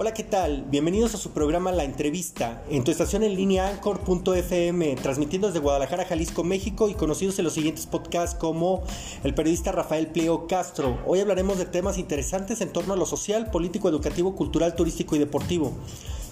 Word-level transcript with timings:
Hola, 0.00 0.14
¿qué 0.14 0.22
tal? 0.22 0.64
Bienvenidos 0.70 1.16
a 1.16 1.18
su 1.18 1.32
programa 1.32 1.72
La 1.72 1.82
Entrevista, 1.82 2.62
en 2.70 2.84
tu 2.84 2.92
estación 2.92 3.24
en 3.24 3.34
línea 3.34 3.66
Anchor.fm, 3.66 4.94
transmitiendo 4.94 5.48
desde 5.48 5.58
Guadalajara, 5.58 6.04
Jalisco, 6.04 6.44
México 6.44 6.88
y 6.88 6.94
conocidos 6.94 7.36
en 7.40 7.44
los 7.44 7.54
siguientes 7.54 7.86
podcasts 7.86 8.38
como 8.38 8.84
el 9.24 9.34
periodista 9.34 9.72
Rafael 9.72 10.06
Pliego 10.06 10.46
Castro. 10.46 11.00
Hoy 11.04 11.18
hablaremos 11.18 11.58
de 11.58 11.64
temas 11.64 11.98
interesantes 11.98 12.60
en 12.60 12.72
torno 12.72 12.94
a 12.94 12.96
lo 12.96 13.06
social, 13.06 13.50
político, 13.50 13.88
educativo, 13.88 14.36
cultural, 14.36 14.76
turístico 14.76 15.16
y 15.16 15.18
deportivo. 15.18 15.72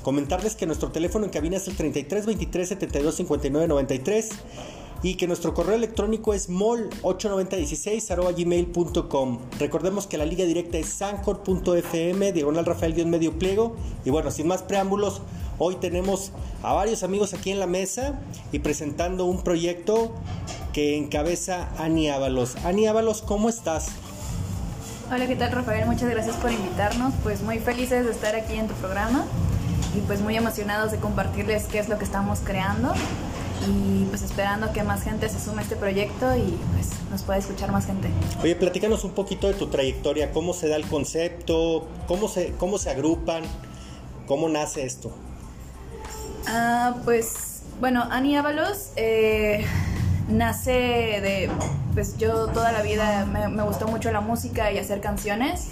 Comentarles 0.04 0.54
que 0.54 0.66
nuestro 0.66 0.92
teléfono 0.92 1.24
en 1.24 1.32
cabina 1.32 1.56
es 1.56 1.66
el 1.66 1.74
33 1.74 2.24
23 2.24 2.68
72 2.68 3.16
59 3.16 3.66
93 3.66 4.28
y 5.02 5.16
que 5.16 5.26
nuestro 5.26 5.52
correo 5.54 5.74
electrónico 5.74 6.34
es 6.34 6.50
mol8916.gmail.com. 6.50 9.38
Recordemos 9.58 10.06
que 10.06 10.18
la 10.18 10.24
liga 10.24 10.44
directa 10.44 10.78
es 10.78 10.88
sancor.fm, 10.88 12.30
diagonal 12.32 12.64
Rafael 12.64 12.94
medio 13.06 13.36
pliego. 13.38 13.74
Y 14.04 14.10
bueno, 14.10 14.30
sin 14.30 14.46
más 14.48 14.62
preámbulos, 14.62 15.20
hoy 15.58 15.74
tenemos 15.76 16.32
a 16.62 16.72
varios 16.72 17.02
amigos 17.02 17.34
aquí 17.34 17.50
en 17.50 17.60
la 17.60 17.66
mesa 17.66 18.18
y 18.52 18.60
presentando 18.60 19.26
un 19.26 19.42
proyecto 19.42 20.14
que 20.72 20.96
encabeza 20.96 21.68
Ani 21.78 22.08
Ábalos. 22.08 22.56
Ani 22.64 22.86
Ábalos, 22.86 23.20
¿cómo 23.22 23.48
estás? 23.48 23.88
Hola, 25.12 25.28
¿qué 25.28 25.36
tal 25.36 25.52
Rafael? 25.52 25.86
Muchas 25.86 26.10
gracias 26.10 26.34
por 26.36 26.50
invitarnos. 26.50 27.14
Pues 27.22 27.42
muy 27.42 27.60
felices 27.60 28.04
de 28.04 28.10
estar 28.10 28.34
aquí 28.34 28.54
en 28.54 28.66
tu 28.66 28.74
programa 28.74 29.24
y 29.96 30.00
pues 30.00 30.20
muy 30.20 30.36
emocionados 30.36 30.90
de 30.90 30.98
compartirles 30.98 31.62
qué 31.64 31.78
es 31.78 31.88
lo 31.88 31.96
que 31.96 32.04
estamos 32.04 32.40
creando 32.44 32.92
y 33.68 34.04
pues 34.06 34.22
esperando 34.22 34.72
que 34.72 34.82
más 34.82 35.02
gente 35.02 35.28
se 35.28 35.40
sume 35.40 35.60
a 35.60 35.62
este 35.62 35.76
proyecto 35.76 36.36
y 36.36 36.58
pues 36.74 36.90
nos 37.10 37.22
pueda 37.22 37.38
escuchar 37.38 37.72
más 37.72 37.86
gente. 37.86 38.08
Oye, 38.42 38.56
platícanos 38.56 39.04
un 39.04 39.12
poquito 39.12 39.48
de 39.48 39.54
tu 39.54 39.68
trayectoria, 39.68 40.32
cómo 40.32 40.52
se 40.52 40.68
da 40.68 40.76
el 40.76 40.86
concepto, 40.86 41.88
cómo 42.06 42.28
se, 42.28 42.52
cómo 42.52 42.78
se 42.78 42.90
agrupan, 42.90 43.44
cómo 44.26 44.48
nace 44.48 44.84
esto. 44.84 45.12
Ah, 46.46 46.96
pues 47.04 47.62
bueno, 47.80 48.06
Ani 48.10 48.36
Ábalos 48.36 48.90
eh, 48.96 49.66
nace 50.28 50.72
de, 50.72 51.50
pues 51.94 52.16
yo 52.18 52.46
toda 52.48 52.72
la 52.72 52.82
vida 52.82 53.26
me, 53.26 53.62
gustó 53.62 53.86
mucho 53.88 54.10
la 54.12 54.20
música 54.20 54.72
y 54.72 54.78
hacer 54.78 55.00
canciones. 55.00 55.68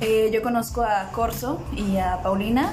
Eh, 0.00 0.30
yo 0.32 0.42
conozco 0.42 0.82
a 0.82 1.10
Corso 1.12 1.60
y 1.76 1.98
a 1.98 2.22
Paulina 2.22 2.72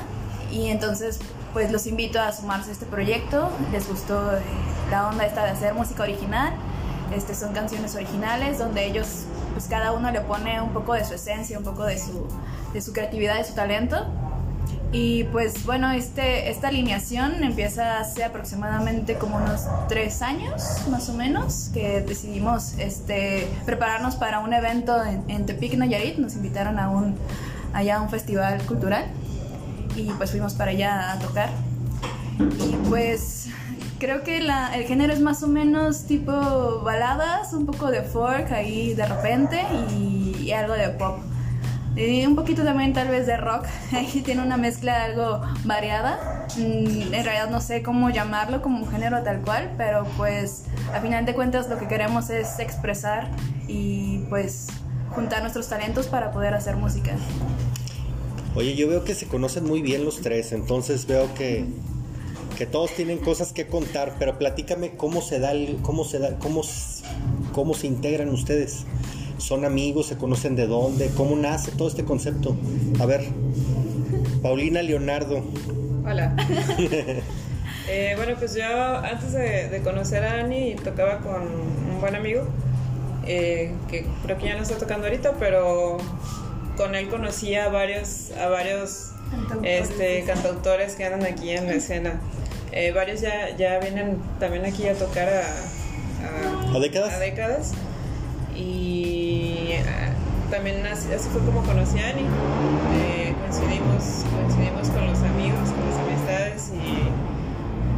y 0.51 0.67
entonces 0.67 1.19
pues 1.58 1.72
los 1.72 1.88
invito 1.88 2.22
a 2.22 2.31
sumarse 2.31 2.69
a 2.69 2.73
este 2.73 2.86
proyecto. 2.86 3.50
Les 3.72 3.89
gustó 3.89 4.31
eh, 4.31 4.41
la 4.91 5.08
onda 5.08 5.25
esta 5.25 5.44
de 5.44 5.50
hacer 5.50 5.73
música 5.73 6.03
original. 6.03 6.53
Este, 7.11 7.33
son 7.33 7.52
canciones 7.52 7.95
originales 7.95 8.59
donde 8.59 8.86
ellos, 8.86 9.23
pues 9.53 9.66
cada 9.66 9.91
uno 9.91 10.11
le 10.11 10.22
pone 10.22 10.61
un 10.61 10.69
poco 10.69 10.94
de 10.94 11.03
su 11.03 11.16
esencia, 11.16 11.58
un 11.58 11.63
poco 11.63 11.83
de 11.85 11.97
su, 11.97 12.28
de 12.73 12.80
su 12.80 12.94
creatividad, 12.94 13.39
de 13.39 13.44
su 13.44 13.55
talento. 13.55 14.05
Y 14.91 15.23
pues 15.23 15.66
bueno, 15.66 15.89
este, 15.89 16.52
esta 16.52 16.67
alineación 16.67 17.44
empieza 17.44 18.02
hace 18.02 18.23
aproximadamente 18.23 19.16
como 19.16 19.38
unos 19.38 19.66
tres 19.89 20.22
años, 20.22 20.61
más 20.91 21.09
o 21.09 21.16
menos, 21.16 21.72
que 21.73 22.02
decidimos 22.02 22.75
este, 22.78 23.47
prepararnos 23.66 24.16
para 24.16 24.41
un 24.41 24.53
evento 24.53 25.03
en, 25.03 25.23
en 25.28 25.47
Tepic, 25.47 25.73
Nayarit. 25.73 26.19
Nos 26.19 26.35
invitaron 26.35 26.78
a 26.78 26.91
un, 26.91 27.16
allá 27.73 27.95
a 27.95 28.02
un 28.02 28.11
festival 28.11 28.61
cultural 28.67 29.05
y 29.98 30.12
pues 30.17 30.31
fuimos 30.31 30.53
para 30.53 30.72
allá 30.72 31.12
a 31.14 31.20
tocar. 31.20 31.50
Y 32.40 32.76
pues 32.90 33.50
creo 34.00 34.23
que 34.23 34.42
la, 34.42 34.76
el 34.76 34.84
género 34.84 35.12
es 35.12 35.20
más 35.20 35.42
o 35.44 35.48
menos 35.48 36.06
tipo 36.06 36.81
baladas, 36.84 37.53
un 37.53 37.66
poco 37.66 37.90
de 37.90 38.03
folk 38.03 38.52
ahí 38.52 38.94
de 38.94 39.06
repente 39.06 39.64
y, 39.98 40.52
algo 40.52 40.73
de 40.73 40.90
pop. 40.90 41.20
Y 41.95 42.25
un 42.25 42.36
poquito 42.36 42.64
también 42.64 42.94
tal 42.94 43.08
vez 43.09 43.25
de 43.25 43.38
rock, 43.38 43.66
ahí 43.92 44.22
tiene 44.23 44.44
una 44.44 44.56
mezcla 44.56 45.03
algo 45.03 45.41
variada. 45.66 46.46
Mm, 46.57 47.13
en 47.13 47.24
realidad 47.24 47.50
no 47.50 47.59
sé 47.59 47.81
cómo 47.81 48.09
llamarlo 48.09 48.62
como 48.62 48.80
un 48.80 48.90
género 48.90 49.22
tal 49.24 49.41
cual, 49.41 49.72
pero 49.78 50.06
pues 50.16 50.66
a 50.94 51.02
final 51.02 51.25
de 51.25 51.34
cuentas 51.34 51.68
lo 51.69 51.78
que 51.78 51.88
queremos 51.88 52.30
es 52.30 52.59
expresar 52.59 53.30
y 53.68 54.19
pues 54.30 54.68
juntar 55.09 55.41
nuestros 55.41 55.68
talentos 55.68 56.07
para 56.07 56.31
poder 56.31 56.53
hacer 56.53 56.78
música. 56.78 57.13
Oye, 58.57 58.73
yo 58.73 58.88
veo 58.88 59.03
que 59.03 59.13
se 59.13 59.28
conocen 59.28 59.66
muy 59.66 59.84
bien 59.84 60.03
los 60.03 60.22
tres, 60.22 60.51
entonces 60.51 61.06
veo 61.06 61.31
que, 61.35 61.66
que 62.57 62.66
todos 62.66 62.90
tienen 62.90 63.19
cosas 63.19 63.53
que 63.53 63.68
contar, 63.68 64.16
pero 64.18 64.40
platícame 64.40 64.95
cómo 64.95 65.22
se 65.22 65.38
da 65.38 65.51
el, 65.51 65.78
cómo 65.84 66.03
se 66.03 66.18
da, 66.18 66.40
cómo, 66.40 66.63
cómo 67.53 67.75
se 67.75 67.85
integran 67.85 68.29
ustedes. 68.29 68.85
¿Son 69.38 69.63
amigos? 69.63 70.07
¿Se 70.07 70.18
conocen 70.18 70.56
de 70.56 70.66
dónde? 70.66 71.12
¿Cómo 71.16 71.35
nace 71.35 71.69
todo 71.69 71.88
este 71.88 72.03
concepto? 72.03 72.57
A 73.00 73.06
ver, 73.06 73.25
Paulina 74.41 74.81
Leonardo. 74.81 75.44
Hola. 76.03 76.35
Eh, 77.89 78.16
bueno, 78.18 78.35
pues 78.38 78.53
yo 78.53 78.66
antes 78.66 79.31
de, 79.31 79.79
conocer 79.81 80.22
a 80.25 80.41
Ani 80.41 80.75
tocaba 80.75 81.19
con 81.19 81.44
un 81.44 82.01
buen 82.01 82.16
amigo, 82.16 82.45
eh, 83.25 83.72
que 83.89 84.06
creo 84.24 84.38
que 84.38 84.45
ya 84.47 84.57
no 84.57 84.63
está 84.63 84.78
tocando 84.78 85.07
ahorita, 85.07 85.35
pero 85.39 85.97
con 86.77 86.95
él 86.95 87.09
conocí 87.09 87.55
a 87.55 87.69
varios, 87.69 88.31
a 88.39 88.47
varios 88.47 89.11
este, 89.63 90.23
cantautores 90.25 90.95
que 90.95 91.05
andan 91.05 91.25
aquí 91.25 91.49
en 91.49 91.65
la 91.65 91.73
escena. 91.73 92.21
Eh, 92.71 92.91
varios 92.91 93.21
ya, 93.21 93.55
ya 93.57 93.79
vienen 93.79 94.19
también 94.39 94.65
aquí 94.65 94.88
a 94.88 94.93
tocar 94.93 95.27
a, 95.27 96.75
a, 96.75 96.79
décadas? 96.79 97.13
a 97.13 97.19
décadas. 97.19 97.71
Y 98.55 99.71
ah, 99.88 100.11
también 100.51 100.85
así, 100.85 101.07
fue 101.31 101.41
como 101.41 101.63
conocí 101.63 101.99
a 101.99 102.09
Ani. 102.09 102.21
Eh, 102.21 103.33
coincidimos, 103.41 104.25
coincidimos 104.31 104.89
con 104.89 105.07
los 105.07 105.19
amigos, 105.19 105.69
con 105.69 105.89
las 105.89 105.99
amistades 105.99 106.71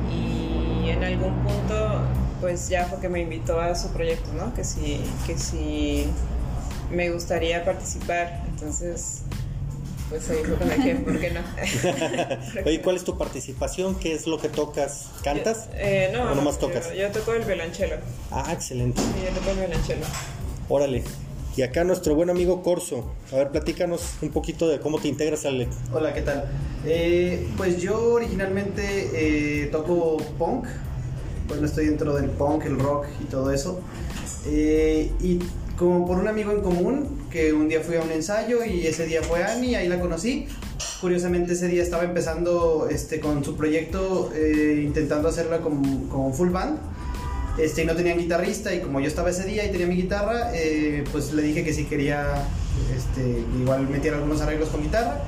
y, 0.09 0.85
y 0.85 0.89
en 0.89 1.03
algún 1.03 1.33
punto 1.43 2.01
pues 2.39 2.69
ya 2.69 2.85
fue 2.85 2.99
que 2.99 3.09
me 3.09 3.21
invitó 3.21 3.59
a 3.59 3.75
su 3.75 3.89
proyecto, 3.89 4.31
¿no? 4.33 4.53
Que 4.53 4.63
si, 4.63 5.01
que 5.27 5.37
si 5.37 6.07
me 6.91 7.09
gustaría 7.11 7.63
participar. 7.65 8.43
Entonces, 8.49 9.21
pues 10.09 10.29
ahí 10.29 10.37
fue 10.43 10.55
con 10.55 10.69
que, 10.83 10.95
¿por 10.95 11.19
qué 11.19 11.31
no? 11.31 11.41
Oye, 12.65 12.81
¿cuál 12.81 12.95
es 12.95 13.03
tu 13.03 13.17
participación? 13.17 13.95
¿Qué 13.95 14.13
es 14.13 14.25
lo 14.25 14.39
que 14.39 14.49
tocas? 14.49 15.09
¿Cantas? 15.23 15.69
eh, 15.73 16.09
no, 16.13 16.31
¿O 16.31 16.35
nomás 16.35 16.57
tocas? 16.57 16.91
Yo, 16.93 17.09
toco 17.11 17.33
el 17.33 17.43
violonchelo. 17.43 17.97
Ah, 18.31 18.51
excelente. 18.51 19.01
Sí, 19.01 19.23
yo 19.23 19.39
toco 19.39 19.51
el 19.51 19.57
violonchelo. 19.67 20.05
Órale. 20.67 21.03
Y 21.55 21.61
acá 21.61 21.83
nuestro 21.83 22.15
buen 22.15 22.29
amigo 22.29 22.63
Corso. 22.63 23.11
A 23.31 23.35
ver, 23.35 23.49
platícanos 23.49 24.01
un 24.21 24.29
poquito 24.29 24.67
de 24.67 24.79
cómo 24.79 24.99
te 24.99 25.09
integras 25.09 25.45
al... 25.45 25.67
Hola, 25.91 26.13
¿qué 26.13 26.21
tal? 26.21 26.49
Eh, 26.85 27.47
pues 27.57 27.81
yo 27.81 28.13
originalmente 28.13 29.09
eh, 29.13 29.67
toco 29.67 30.17
punk. 30.37 30.65
Bueno, 31.47 31.65
estoy 31.65 31.87
dentro 31.87 32.15
del 32.15 32.29
punk, 32.29 32.65
el 32.65 32.79
rock 32.79 33.07
y 33.21 33.25
todo 33.25 33.51
eso. 33.51 33.81
Eh, 34.45 35.11
y 35.21 35.39
como 35.79 36.05
por 36.05 36.17
un 36.19 36.27
amigo 36.27 36.51
en 36.51 36.59
común, 36.59 37.07
que 37.31 37.53
un 37.53 37.69
día 37.69 37.79
fui 37.79 37.95
a 37.95 38.01
un 38.01 38.11
ensayo 38.11 38.65
y 38.65 38.85
ese 38.85 39.05
día 39.05 39.23
fue 39.23 39.45
Annie, 39.45 39.77
ahí 39.77 39.87
la 39.87 39.97
conocí. 40.01 40.45
Curiosamente 40.99 41.53
ese 41.53 41.69
día 41.69 41.81
estaba 41.81 42.03
empezando 42.03 42.89
este, 42.91 43.21
con 43.21 43.45
su 43.45 43.55
proyecto, 43.55 44.29
eh, 44.35 44.81
intentando 44.83 45.29
hacerla 45.29 45.59
con, 45.59 46.33
full 46.33 46.49
band. 46.49 46.79
Este, 47.57 47.83
y 47.83 47.85
no 47.85 47.95
tenían 47.95 48.17
guitarrista 48.17 48.75
y 48.75 48.81
como 48.81 48.99
yo 48.99 49.07
estaba 49.07 49.29
ese 49.29 49.45
día 49.45 49.65
y 49.65 49.71
tenía 49.71 49.87
mi 49.87 49.95
guitarra, 49.95 50.51
eh, 50.53 51.05
pues 51.13 51.31
le 51.31 51.41
dije 51.43 51.63
que 51.63 51.73
si 51.73 51.85
quería 51.85 52.45
este, 52.95 53.43
igual 53.59 53.87
meter 53.87 54.13
algunos 54.13 54.41
arreglos 54.41 54.67
con 54.69 54.83
guitarra. 54.83 55.23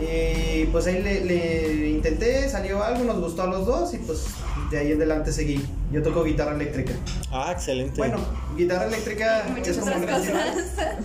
Y 0.00 0.64
pues 0.66 0.88
ahí 0.88 1.00
le, 1.00 1.24
le, 1.24 1.88
intenté, 1.90 2.48
salió 2.48 2.82
algo, 2.82 3.04
nos 3.04 3.20
gustó 3.20 3.42
a 3.42 3.46
los 3.46 3.64
dos 3.64 3.94
y 3.94 3.98
pues 3.98 4.26
de 4.70 4.78
ahí 4.78 4.92
en 4.92 4.98
adelante 4.98 5.32
seguí. 5.32 5.64
Yo 5.92 6.02
toco 6.02 6.24
guitarra 6.24 6.54
eléctrica. 6.54 6.92
Ah, 7.30 7.52
excelente. 7.52 7.96
Bueno, 7.96 8.18
guitarra 8.56 8.86
eléctrica 8.86 9.44
es 9.64 9.76
como 9.76 9.92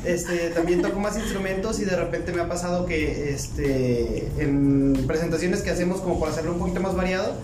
este, 0.06 0.50
también 0.50 0.82
toco 0.82 1.00
más 1.00 1.18
instrumentos 1.18 1.80
y 1.80 1.86
de 1.86 1.96
repente 1.96 2.32
me 2.32 2.42
ha 2.42 2.48
pasado 2.48 2.86
que 2.86 3.34
este, 3.34 4.28
en 4.40 5.06
presentaciones 5.08 5.62
que 5.62 5.70
hacemos 5.70 6.02
como 6.02 6.20
para 6.20 6.32
hacerlo 6.32 6.54
un 6.54 6.60
poquito 6.60 6.82
más 6.82 6.96
variado, 6.96 7.36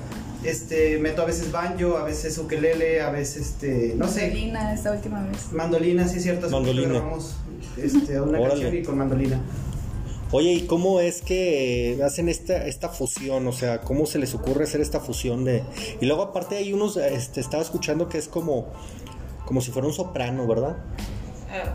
este, 0.44 0.98
meto 1.00 1.22
a 1.22 1.25
veces 1.25 1.52
banjo, 1.52 1.98
a 1.98 2.04
veces 2.04 2.38
ukelele, 2.38 3.02
a 3.02 3.10
veces 3.10 3.48
este, 3.48 3.94
no 3.98 4.08
sé. 4.08 4.28
Mandolina 4.28 4.74
esta 4.74 4.92
última 4.92 5.24
vez. 5.24 5.52
Mandolina, 5.52 6.08
sí, 6.08 6.19
cierto. 6.19 6.50
Mandolina. 6.50 7.04
este, 7.78 8.19
una 8.22 8.40
canción 8.40 8.75
y 8.75 8.84
con 8.84 8.98
mandolina. 8.98 9.42
Oye, 10.32 10.52
¿y 10.54 10.62
cómo 10.62 11.00
es 11.00 11.22
que 11.22 12.00
hacen 12.04 12.28
esta, 12.28 12.66
esta 12.66 12.90
fusión? 12.90 13.48
O 13.48 13.54
sea, 13.54 13.80
¿cómo 13.80 14.06
se 14.06 14.20
les 14.20 14.34
ocurre 14.34 14.66
hacer 14.66 14.82
esta 14.82 15.00
fusión 15.00 15.46
de... 15.46 15.64
Y 16.02 16.06
luego 16.06 16.22
aparte 16.22 16.58
hay 16.58 16.74
unos, 16.74 16.98
este, 16.98 17.40
estaba 17.40 17.64
escuchando 17.64 18.10
que 18.10 18.18
es 18.18 18.28
como, 18.28 18.68
como 19.46 19.62
si 19.62 19.72
fuera 19.72 19.88
un 19.88 19.94
soprano, 19.94 20.46
¿verdad? 20.46 20.76
Ah, 21.50 21.74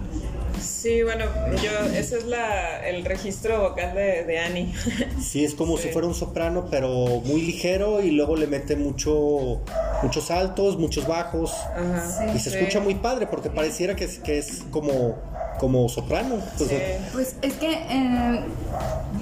sí, 0.61 1.03
bueno, 1.03 1.25
yo, 1.63 1.71
ese 1.97 2.19
es 2.19 2.27
la, 2.27 2.87
el 2.87 3.07
registro 3.07 3.71
vocal 3.71 3.95
de, 3.95 4.25
de 4.25 4.39
Annie. 4.39 4.75
Sí, 5.19 5.47
es 5.47 5.55
como 5.55 5.79
si 5.79 5.89
fuera 5.93 6.07
un 6.07 6.15
soprano, 6.15 6.69
pero 6.71 7.23
muy 7.25 7.41
ligero 7.41 8.03
y 8.03 8.11
luego 8.11 8.37
le 8.37 8.47
mete 8.49 8.77
mucho 8.77 9.63
muchos 10.03 10.31
altos, 10.31 10.79
muchos 10.79 11.07
bajos. 11.07 11.53
Ajá. 11.77 12.27
Y 12.35 12.39
se 12.39 12.51
Sí. 12.51 12.57
escucha 12.59 12.81
muy 12.81 12.95
padre 12.97 13.27
porque 13.27 13.51
pareciera 13.51 13.95
que 13.97 14.05
es, 14.05 14.19
que 14.19 14.39
es 14.39 14.63
como, 14.71 15.17
como 15.59 15.89
soprano. 15.89 16.37
Pues, 16.59 16.71
Sí. 16.71 16.77
Pues 17.13 17.37
es 17.43 17.55
que 17.55 17.73
eh, 17.73 18.45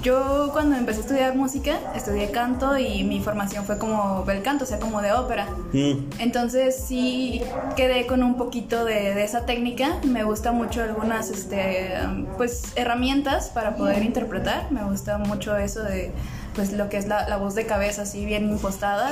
yo 0.01 0.49
cuando 0.53 0.75
empecé 0.75 0.99
a 0.99 1.01
estudiar 1.01 1.35
música, 1.35 1.77
estudié 1.95 2.31
canto 2.31 2.77
y 2.77 3.03
mi 3.03 3.19
formación 3.19 3.65
fue 3.65 3.77
como 3.77 4.23
bel 4.25 4.41
canto, 4.41 4.63
o 4.63 4.67
sea, 4.67 4.79
como 4.79 5.01
de 5.01 5.11
ópera. 5.13 5.47
mm, 5.73 6.09
Entonces 6.19 6.75
sí 6.87 7.41
quedé 7.75 8.07
con 8.07 8.23
un 8.23 8.35
poquito 8.35 8.85
de, 8.85 9.13
de 9.13 9.23
esa 9.23 9.45
técnica. 9.45 9.97
Me 10.03 10.23
gusta 10.23 10.51
mucho 10.51 10.81
algunas 10.81 11.29
este, 11.29 11.91
pues, 12.37 12.63
herramientas 12.75 13.49
para 13.49 13.75
poder 13.75 14.01
interpretar. 14.03 14.71
Me 14.71 14.83
gusta 14.83 15.17
mucho 15.19 15.55
eso 15.57 15.83
de 15.83 16.11
pues, 16.61 16.73
lo 16.73 16.89
que 16.89 16.97
es 16.97 17.07
la, 17.07 17.27
la 17.27 17.37
voz 17.37 17.55
de 17.55 17.65
cabeza 17.65 18.03
así 18.03 18.23
bien 18.23 18.47
impostada, 18.49 19.11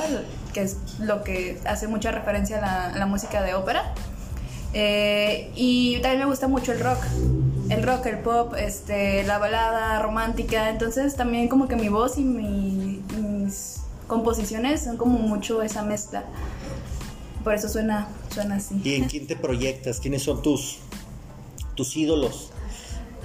que 0.54 0.62
es 0.62 0.76
lo 1.00 1.24
que 1.24 1.60
hace 1.66 1.88
mucha 1.88 2.12
referencia 2.12 2.58
a 2.58 2.60
la, 2.60 2.86
a 2.94 2.96
la 2.98 3.06
música 3.06 3.42
de 3.42 3.54
ópera. 3.54 3.92
Eh, 4.72 5.50
y 5.56 5.94
también 6.00 6.20
me 6.20 6.24
gusta 6.26 6.46
mucho 6.46 6.70
el 6.70 6.78
rock. 6.78 7.02
El 7.68 7.82
rock, 7.82 8.06
el 8.06 8.18
pop, 8.20 8.54
este, 8.56 9.24
la 9.24 9.38
balada 9.38 10.00
romántica. 10.00 10.70
Entonces 10.70 11.16
también 11.16 11.48
como 11.48 11.66
que 11.66 11.74
mi 11.74 11.88
voz 11.88 12.18
y 12.18 12.22
mi- 12.22 13.02
mis 13.20 13.80
composiciones 14.06 14.84
son 14.84 14.96
como 14.96 15.18
mucho 15.18 15.60
esa 15.62 15.82
mezcla. 15.82 16.22
Por 17.42 17.54
eso 17.54 17.68
suena, 17.68 18.06
suena 18.32 18.56
así. 18.56 18.80
¿Y 18.84 18.94
en 18.94 19.04
quién 19.08 19.26
te 19.26 19.34
proyectas? 19.34 19.98
¿Quiénes 19.98 20.22
son 20.22 20.40
tus, 20.40 20.78
tus 21.74 21.96
ídolos? 21.96 22.52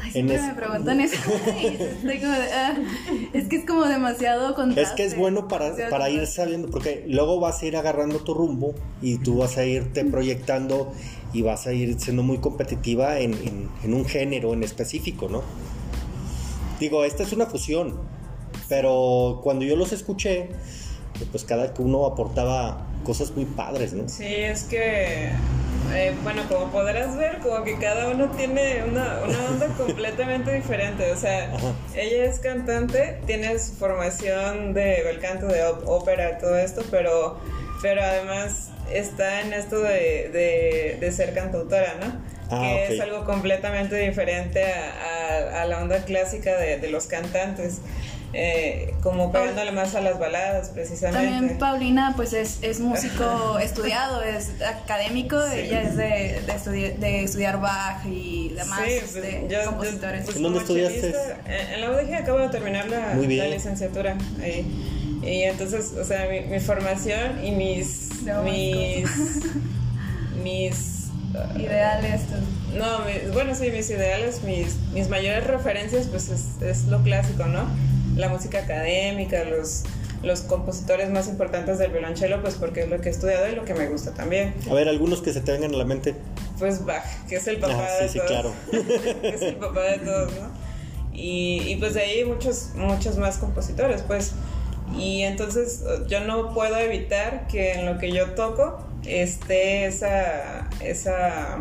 Ay, 0.06 0.12
en 0.22 0.28
siempre 0.30 0.36
es- 0.36 0.42
me 0.44 0.54
preguntan 0.54 1.02
eso. 1.02 1.16
Estoy 1.57 2.19
como 2.19 2.31
de, 2.34 2.54
ah, 2.54 2.75
es 3.34 3.48
que 3.48 3.56
es 3.57 3.66
como 3.66 3.86
demasiado 3.86 4.56
contraste. 4.56 4.81
Es 4.81 4.92
que 4.92 5.04
es 5.06 5.18
bueno 5.18 5.48
para, 5.48 5.74
para 5.90 6.10
ir 6.10 6.25
sabiendo, 6.28 6.69
porque 6.69 7.06
luego 7.07 7.40
vas 7.40 7.62
a 7.62 7.66
ir 7.66 7.75
agarrando 7.78 8.19
tu 8.19 8.34
rumbo 8.34 8.75
y 9.02 9.18
tú 9.18 9.38
vas 9.38 9.57
a 9.57 9.66
irte 9.66 10.06
proyectando 10.06 10.92
y 11.34 11.42
vas 11.42 11.68
a 11.68 11.74
ir 11.74 12.00
siendo 12.00 12.24
muy 12.24 12.38
competitiva 12.38 13.19
en, 13.19 13.34
en- 13.34 13.69
en 13.84 13.94
un 13.94 14.06
género 14.06 14.54
en 14.54 14.63
específico, 14.63 15.28
¿no? 15.30 15.42
Digo, 16.80 17.04
esta 17.06 17.24
es 17.24 17.31
una 17.34 17.46
fusión, 17.46 17.96
pero 18.69 19.40
cuando 19.44 19.63
yo 19.66 19.75
los 19.75 19.92
escuché, 19.94 20.50
pues 21.31 21.44
cada 21.46 21.74
uno 21.80 22.06
aportaba 22.06 22.86
cosas 23.06 23.31
muy 23.36 23.46
padres, 23.46 23.94
¿no? 23.94 24.10
Sí, 24.10 24.25
es 24.25 24.63
que, 24.63 25.30
eh, 25.96 26.14
bueno, 26.24 26.44
como 26.50 26.72
podrás 26.72 27.16
ver, 27.18 27.40
como 27.40 27.64
que 27.64 27.78
cada 27.78 28.10
uno 28.10 28.30
tiene 28.32 28.84
una, 28.84 29.20
una 29.24 29.46
onda 29.50 29.68
completamente 29.78 30.54
diferente. 30.54 31.12
O 31.12 31.18
sea, 31.18 31.46
Ajá. 31.54 31.74
ella 31.96 32.26
es 32.26 32.40
cantante, 32.40 33.20
tiene 33.26 33.58
su 33.60 33.74
formación 33.74 34.74
de 34.74 35.02
bel 35.04 35.20
canto, 35.20 35.48
de 35.48 35.64
ópera, 35.64 36.38
todo 36.38 36.58
esto, 36.58 36.84
pero, 36.92 37.40
pero 37.82 38.02
además 38.04 38.70
está 38.92 39.42
en 39.42 39.54
esto 39.54 39.80
de, 39.80 40.30
de, 40.32 40.98
de 41.00 41.12
ser 41.12 41.34
cantautora, 41.34 41.96
¿no? 42.00 42.36
Ah, 42.52 42.62
que 42.88 42.94
es 42.96 43.02
algo 43.02 43.26
completamente 43.26 43.96
diferente 43.96 44.64
a, 44.64 45.58
a- 45.58 45.62
a 45.64 45.66
la 45.66 45.80
onda 45.82 46.06
clásica 46.06 46.56
de, 46.58 46.78
de 46.78 46.90
los 46.90 47.08
cantantes. 47.08 47.80
Eh, 48.38 48.94
como 49.02 49.32
pegándole 49.32 49.72
más 49.72 49.96
a 49.96 50.02
las 50.02 50.20
baladas, 50.20 50.68
precisamente. 50.70 51.30
También 51.32 51.58
Paulina 51.58 52.14
pues 52.18 52.34
es, 52.34 52.60
es 52.62 52.82
músico 52.82 53.58
estudiado, 53.62 54.22
es 54.24 54.50
académico, 54.62 55.38
Sí. 55.50 55.60
ella 55.60 55.82
es 55.84 55.96
de, 55.96 56.42
de, 56.46 56.54
estudi- 56.54 56.96
de 56.98 57.24
estudiar 57.24 57.62
Bach 57.62 58.06
y 58.06 58.50
demás 58.50 58.82
Sí, 58.86 58.98
pues, 59.00 59.16
este, 59.16 59.48
yo- 59.50 59.62
yo- 59.62 59.66
compositores. 59.68 60.26
pues, 60.26 60.36
¿En 60.38 60.44
dónde 60.44 60.60
estudiaste? 60.60 61.00
chelista, 61.00 61.38
En, 61.74 61.82
la 61.82 61.92
UDG 61.92 62.14
acabo 62.16 62.40
de 62.40 62.50
terminar 62.50 62.90
la, 62.90 63.14
Muy 63.16 63.28
bien. 63.28 63.50
la 63.50 63.56
licenciatura. 63.56 64.18
ahí. 64.44 64.92
Y 65.24 65.42
entonces, 65.44 65.94
o 65.94 66.04
sea, 66.04 66.28
mi, 66.30 66.42
mi 66.42 66.60
formación 66.60 67.44
y 67.44 67.52
mis. 67.52 68.22
No, 68.24 68.44
mis. 68.44 69.10
mis. 70.44 71.08
uh, 71.34 71.58
Ideales. 71.60 72.22
no, 72.74 73.00
mis- 73.06 73.34
bueno, 73.34 73.56
sí, 73.56 73.72
mis 73.72 73.90
ideales, 73.90 74.44
mis, 74.44 74.76
mis 74.94 75.10
mayores 75.10 75.48
referencias, 75.48 76.08
pues 76.08 76.30
es, 76.30 76.62
es 76.62 76.84
lo 76.86 77.02
clásico, 77.02 77.46
¿no? 77.46 77.66
La 78.16 78.30
música 78.30 78.60
académica, 78.60 79.44
los, 79.44 79.84
los 80.24 80.42
compositores 80.42 81.10
más 81.10 81.28
importantes 81.28 81.78
del 81.78 81.92
violonchelo, 81.92 82.42
pues 82.42 82.56
porque 82.56 82.82
es 82.84 82.90
lo 82.90 83.02
que 83.02 83.10
he 83.10 83.12
estudiado 83.12 83.48
y 83.50 83.56
lo 83.56 83.66
que 83.66 83.74
me 83.74 83.88
gusta 83.88 84.12
también. 84.14 84.54
A 84.70 84.74
ver, 84.74 84.88
algunos 84.88 85.22
que 85.22 85.34
se 85.34 85.42
te 85.42 85.52
vengan 85.52 85.74
a 85.74 85.78
la 85.78 85.86
mente. 85.86 86.16
Pues 86.58 86.86
Bach, 86.86 87.04
que 87.28 87.36
es 87.36 87.48
el 87.48 87.58
papá 87.58 87.86
Ah, 87.86 87.88
sí, 88.00 88.04
de 88.04 88.10
sí, 88.10 88.18
todos. 88.20 88.30
claro. 88.32 88.54
que 89.22 89.30
es 89.36 89.42
el 89.42 89.56
papá 89.58 89.82
de 89.84 89.98
todos, 90.00 90.32
¿no? 90.34 90.66
Y, 91.14 91.62
y 91.68 91.76
pues 91.78 91.94
de 91.94 92.02
ahí 92.02 92.26
muchos, 92.26 92.70
muchos 92.76 93.18
más 93.18 93.38
compositores, 93.38 94.02
pues. 94.02 94.32
Y 94.98 95.22
entonces 95.24 95.84
yo 96.08 96.22
no 96.22 96.54
puedo 96.54 96.78
evitar 96.78 97.48
que 97.48 97.74
en 97.74 97.86
lo 97.86 97.98
que 97.98 98.12
yo 98.12 98.32
toco 98.32 98.86
esté 99.06 99.86
esa, 99.86 100.70
esa 100.82 101.60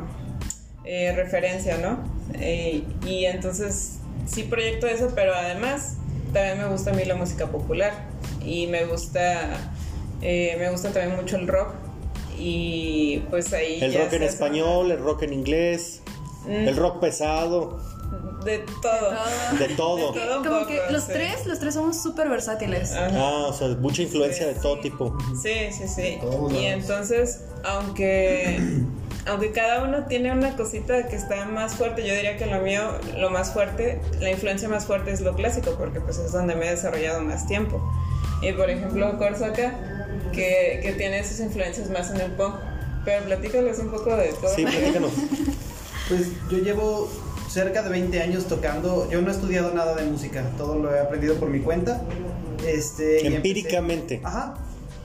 eh, 0.85 1.12
referencia, 1.17 1.79
¿no? 1.79 1.99
Eh, 2.35 2.85
y 3.07 3.25
entonces 3.25 3.95
sí 4.27 4.45
proyecto 4.45 4.87
eso, 4.87 5.11
pero 5.15 5.35
además 5.35 5.95
también 6.35 6.59
me 6.59 6.67
gusta 6.67 6.91
a 6.91 6.95
mí 6.95 7.05
la 7.07 7.15
música 7.15 7.47
popular 7.47 7.93
y 8.45 8.67
me 8.67 8.85
gusta, 8.85 9.57
eh, 10.21 10.57
me 10.59 10.69
gusta 10.71 10.91
también 10.91 11.17
mucho 11.17 11.37
el 11.37 11.47
rock 11.49 11.69
y 12.39 13.23
pues 13.31 13.53
ahí... 13.55 13.79
El 13.81 13.93
ya 13.93 14.01
rock 14.05 14.13
en 14.15 14.23
español, 14.25 14.91
el 14.91 14.99
rock 14.99 15.23
en 15.23 15.33
inglés, 15.33 16.01
Mm. 16.47 16.69
el 16.69 16.77
rock 16.77 17.01
pesado, 17.01 17.81
De 18.45 18.59
todo. 18.83 19.11
de 19.59 19.69
todo. 19.69 20.13
De 20.13 20.21
todo. 20.21 20.39
un 20.41 20.45
Como 20.45 20.59
poco, 20.61 20.67
que 20.69 20.81
los 20.93 21.05
sí. 21.05 21.13
tres, 21.15 21.47
los 21.47 21.59
tres 21.59 21.73
somos 21.73 22.03
súper 22.03 22.29
versátiles. 22.29 22.93
Ajá. 22.93 23.09
Ah, 23.15 23.47
o 23.49 23.53
sea, 23.55 23.69
mucha 23.69 24.03
influencia 24.03 24.47
Sí, 24.49 24.53
de 24.55 24.61
todo 24.61 24.75
sí. 24.77 24.83
tipo. 24.83 25.17
Sí, 25.43 25.73
sí, 25.73 25.89
sí. 25.89 26.19
Y 26.55 26.67
entonces, 26.67 27.45
aunque, 27.65 28.61
aunque 29.26 29.53
cada 29.53 29.82
uno 29.85 30.05
tiene 30.06 30.32
una 30.32 30.56
cosita 30.56 31.06
que 31.09 31.17
está 31.17 31.44
más 31.47 31.75
fuerte, 31.75 32.06
yo 32.06 32.15
diría 32.15 32.37
que 32.37 32.47
lo 32.47 32.61
mío, 32.61 32.82
lo 33.19 33.31
más 33.31 33.53
fuerte, 33.53 34.00
la 34.21 34.31
influencia 34.31 34.69
más 34.69 34.85
fuerte 34.87 35.12
es 35.12 35.21
lo 35.21 35.35
clásico, 35.35 35.75
porque 35.79 36.00
pues 36.00 36.19
es 36.19 36.32
donde 36.32 36.55
me 36.55 36.67
he 36.67 36.71
desarrollado 36.71 37.21
más 37.23 37.47
tiempo. 37.47 37.82
Y 38.43 38.53
por 38.53 38.69
ejemplo, 38.69 39.17
Corso 39.19 39.47
acá, 39.47 40.06
que, 40.32 40.81
que 40.82 40.93
tiene 40.99 41.25
sus 41.25 41.41
influencias 41.41 41.88
más 41.91 42.11
en 42.11 42.21
el 42.21 42.32
punk. 42.32 42.55
Pero 43.05 43.25
platícales 43.25 43.79
un 43.81 43.91
poco 43.91 44.17
de 44.17 44.29
todo. 44.41 44.55
Sí, 44.55 44.65
platícanos. 44.65 45.12
Pues 46.09 46.26
yo 46.50 46.59
llevo 46.59 47.11
cerca 47.49 47.82
de 47.82 47.88
20 47.88 48.21
años 48.21 48.44
tocando. 48.47 49.09
Yo 49.11 49.23
no 49.23 49.29
he 49.29 49.31
estudiado 49.32 49.73
nada 49.73 49.94
de 49.94 50.05
música, 50.05 50.43
todo 50.59 50.79
lo 50.79 50.94
he 50.94 51.00
aprendido 51.00 51.37
por 51.37 51.49
mi 51.49 51.61
cuenta. 51.61 52.03
Este, 52.67 53.23
y 53.23 53.26
empecé- 53.29 53.37
Empíricamente. 53.37 54.21
Ajá. 54.23 54.55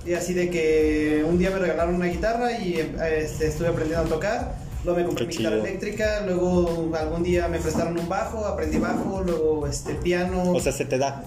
Y 0.05 0.13
así 0.13 0.33
de 0.33 0.49
que 0.49 1.25
un 1.27 1.37
día 1.37 1.49
me 1.51 1.59
regalaron 1.59 1.95
una 1.95 2.05
guitarra 2.05 2.59
y 2.59 2.75
este, 2.75 3.47
estuve 3.47 3.67
aprendiendo 3.67 4.05
a 4.05 4.09
tocar. 4.09 4.55
Luego 4.85 4.99
me 4.99 5.05
compré 5.05 5.27
mi 5.27 5.35
guitarra 5.35 5.57
eléctrica. 5.57 6.21
Luego 6.25 6.89
algún 6.97 7.23
día 7.23 7.47
me 7.47 7.59
prestaron 7.59 7.99
un 7.99 8.07
bajo, 8.07 8.45
aprendí 8.45 8.77
bajo. 8.77 9.21
Luego 9.23 9.67
este 9.67 9.93
piano. 9.95 10.51
O 10.51 10.59
sea, 10.59 10.71
se 10.71 10.85
te 10.85 10.97
da. 10.97 11.23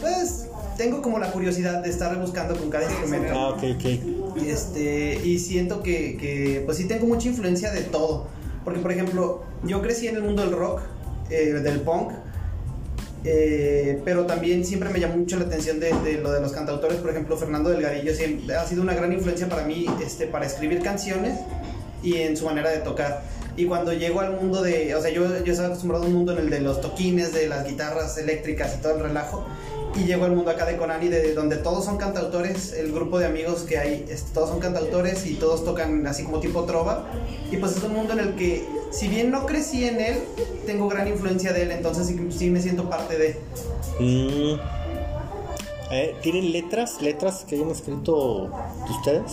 pues 0.00 0.46
tengo 0.76 1.02
como 1.02 1.18
la 1.18 1.30
curiosidad 1.30 1.82
de 1.82 1.90
estar 1.90 2.18
buscando 2.20 2.56
con 2.56 2.68
cada 2.68 2.84
instrumento. 2.84 3.32
Ah, 3.34 3.50
ok, 3.50 3.62
ok. 3.76 3.84
Y, 4.36 4.48
Este, 4.48 5.20
y 5.24 5.38
siento 5.38 5.82
que, 5.82 6.16
que, 6.16 6.62
pues 6.64 6.76
sí 6.76 6.86
tengo 6.86 7.06
mucha 7.06 7.28
influencia 7.28 7.70
de 7.70 7.82
todo. 7.82 8.26
Porque, 8.64 8.80
por 8.80 8.92
ejemplo, 8.92 9.42
yo 9.62 9.80
crecí 9.82 10.08
en 10.08 10.16
el 10.16 10.22
mundo 10.22 10.42
del 10.42 10.52
rock, 10.52 10.80
eh, 11.30 11.52
del 11.52 11.80
punk, 11.80 12.12
eh, 13.24 14.00
pero 14.04 14.26
también 14.26 14.64
siempre 14.64 14.90
me 14.90 15.00
llamó 15.00 15.16
mucho 15.16 15.38
la 15.38 15.46
atención 15.46 15.80
de, 15.80 15.92
de 16.04 16.18
lo 16.18 16.30
de 16.30 16.40
los 16.40 16.52
cantautores. 16.52 16.98
Por 16.98 17.10
ejemplo, 17.10 17.36
Fernando 17.36 17.70
Delgadillo 17.70 18.14
siempre, 18.14 18.54
ha 18.54 18.66
sido 18.66 18.82
una 18.82 18.94
gran 18.94 19.12
influencia 19.12 19.48
para 19.48 19.64
mí 19.64 19.86
este, 20.04 20.26
para 20.26 20.46
escribir 20.46 20.82
canciones 20.82 21.38
y 22.02 22.16
en 22.16 22.36
su 22.36 22.44
manera 22.44 22.70
de 22.70 22.78
tocar. 22.78 23.22
Y 23.56 23.66
cuando 23.66 23.92
llego 23.92 24.20
al 24.20 24.32
mundo 24.32 24.62
de, 24.62 24.94
o 24.94 25.00
sea, 25.00 25.10
yo, 25.10 25.24
yo 25.44 25.52
estaba 25.52 25.68
acostumbrado 25.68 26.04
a 26.04 26.06
un 26.08 26.12
mundo 26.12 26.32
en 26.32 26.38
el 26.38 26.50
de 26.50 26.60
los 26.60 26.80
toquines, 26.80 27.32
de 27.32 27.48
las 27.48 27.66
guitarras 27.66 28.18
eléctricas 28.18 28.74
y 28.78 28.82
todo 28.82 28.96
el 28.96 29.02
relajo. 29.02 29.44
Y 29.94 30.06
llego 30.06 30.24
al 30.24 30.32
mundo 30.32 30.50
acá 30.50 30.66
de 30.66 30.76
Conani, 30.76 31.08
de 31.08 31.34
donde 31.34 31.56
todos 31.56 31.84
son 31.84 31.98
cantautores, 31.98 32.72
el 32.72 32.92
grupo 32.92 33.20
de 33.20 33.26
amigos 33.26 33.60
que 33.60 33.78
hay, 33.78 34.04
este, 34.08 34.32
todos 34.34 34.50
son 34.50 34.58
cantautores 34.58 35.24
y 35.24 35.34
todos 35.34 35.64
tocan 35.64 36.04
así 36.08 36.24
como 36.24 36.40
tipo 36.40 36.64
trova. 36.64 37.06
Y 37.52 37.56
pues 37.58 37.76
es 37.76 37.82
un 37.84 37.92
mundo 37.92 38.12
en 38.14 38.18
el 38.18 38.34
que, 38.34 38.66
si 38.94 39.08
bien 39.08 39.30
no 39.30 39.44
crecí 39.46 39.84
en 39.84 40.00
él, 40.00 40.18
tengo 40.66 40.88
gran 40.88 41.08
influencia 41.08 41.52
de 41.52 41.62
él, 41.62 41.70
entonces 41.72 42.06
sí, 42.06 42.18
sí 42.30 42.50
me 42.50 42.60
siento 42.60 42.88
parte 42.88 43.18
de. 43.18 43.40
Mm. 44.00 44.58
Eh, 45.90 46.16
¿Tienen 46.22 46.50
letras? 46.52 47.00
¿Letras 47.02 47.44
que 47.48 47.56
hayan 47.56 47.70
escrito 47.70 48.50
ustedes? 48.90 49.32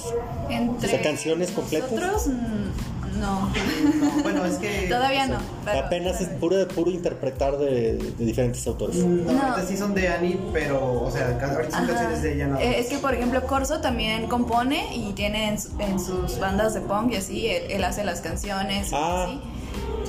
Entre 0.50 0.88
O 0.88 0.92
sea, 0.92 1.02
canciones 1.02 1.50
completas. 1.52 1.92
Nosotros, 1.92 2.28
mm, 2.28 3.20
no. 3.20 3.40
No, 3.50 4.22
bueno, 4.22 4.46
es 4.46 4.56
que. 4.58 4.86
Todavía 4.90 5.28
no. 5.28 5.38
pero- 5.66 5.80
Apenas 5.80 6.20
es 6.22 6.28
puro, 6.28 6.68
puro 6.68 6.92
interpretar 6.92 7.58
de, 7.58 7.94
de 7.96 8.26
diferentes 8.26 8.68
autores. 8.68 8.98
Mm, 8.98 9.26
No, 9.28 9.58
No. 9.58 9.66
sí 9.66 9.78
son 9.78 9.96
de 9.96 10.10
Annie, 10.10 10.40
pero, 10.52 11.02
o 11.04 11.10
sea, 11.10 11.28
ahorita 11.30 11.72
son 11.72 11.84
Ajá. 11.86 11.88
canciones 11.94 12.22
de 12.22 12.34
ella 12.36 12.48
nada 12.48 12.62
Eh. 12.62 12.80
Es 12.80 12.88
que, 12.90 12.98
por 12.98 13.14
ejemplo, 13.16 13.42
Corso 13.48 13.80
también 13.80 14.28
compone 14.28 14.94
y 14.96 15.14
tiene 15.14 15.48
en, 15.48 15.60
su- 15.60 15.70
en 15.80 16.00
sus 16.00 16.38
bandas 16.38 16.74
de 16.74 16.82
punk 16.82 17.14
y 17.14 17.16
así, 17.16 17.48
él, 17.48 17.64
él 17.72 17.84
hace 17.86 18.04
las 18.04 18.20
canciones. 18.22 18.92
y 18.92 18.96
Ah. 18.96 19.24
así. 19.24 19.40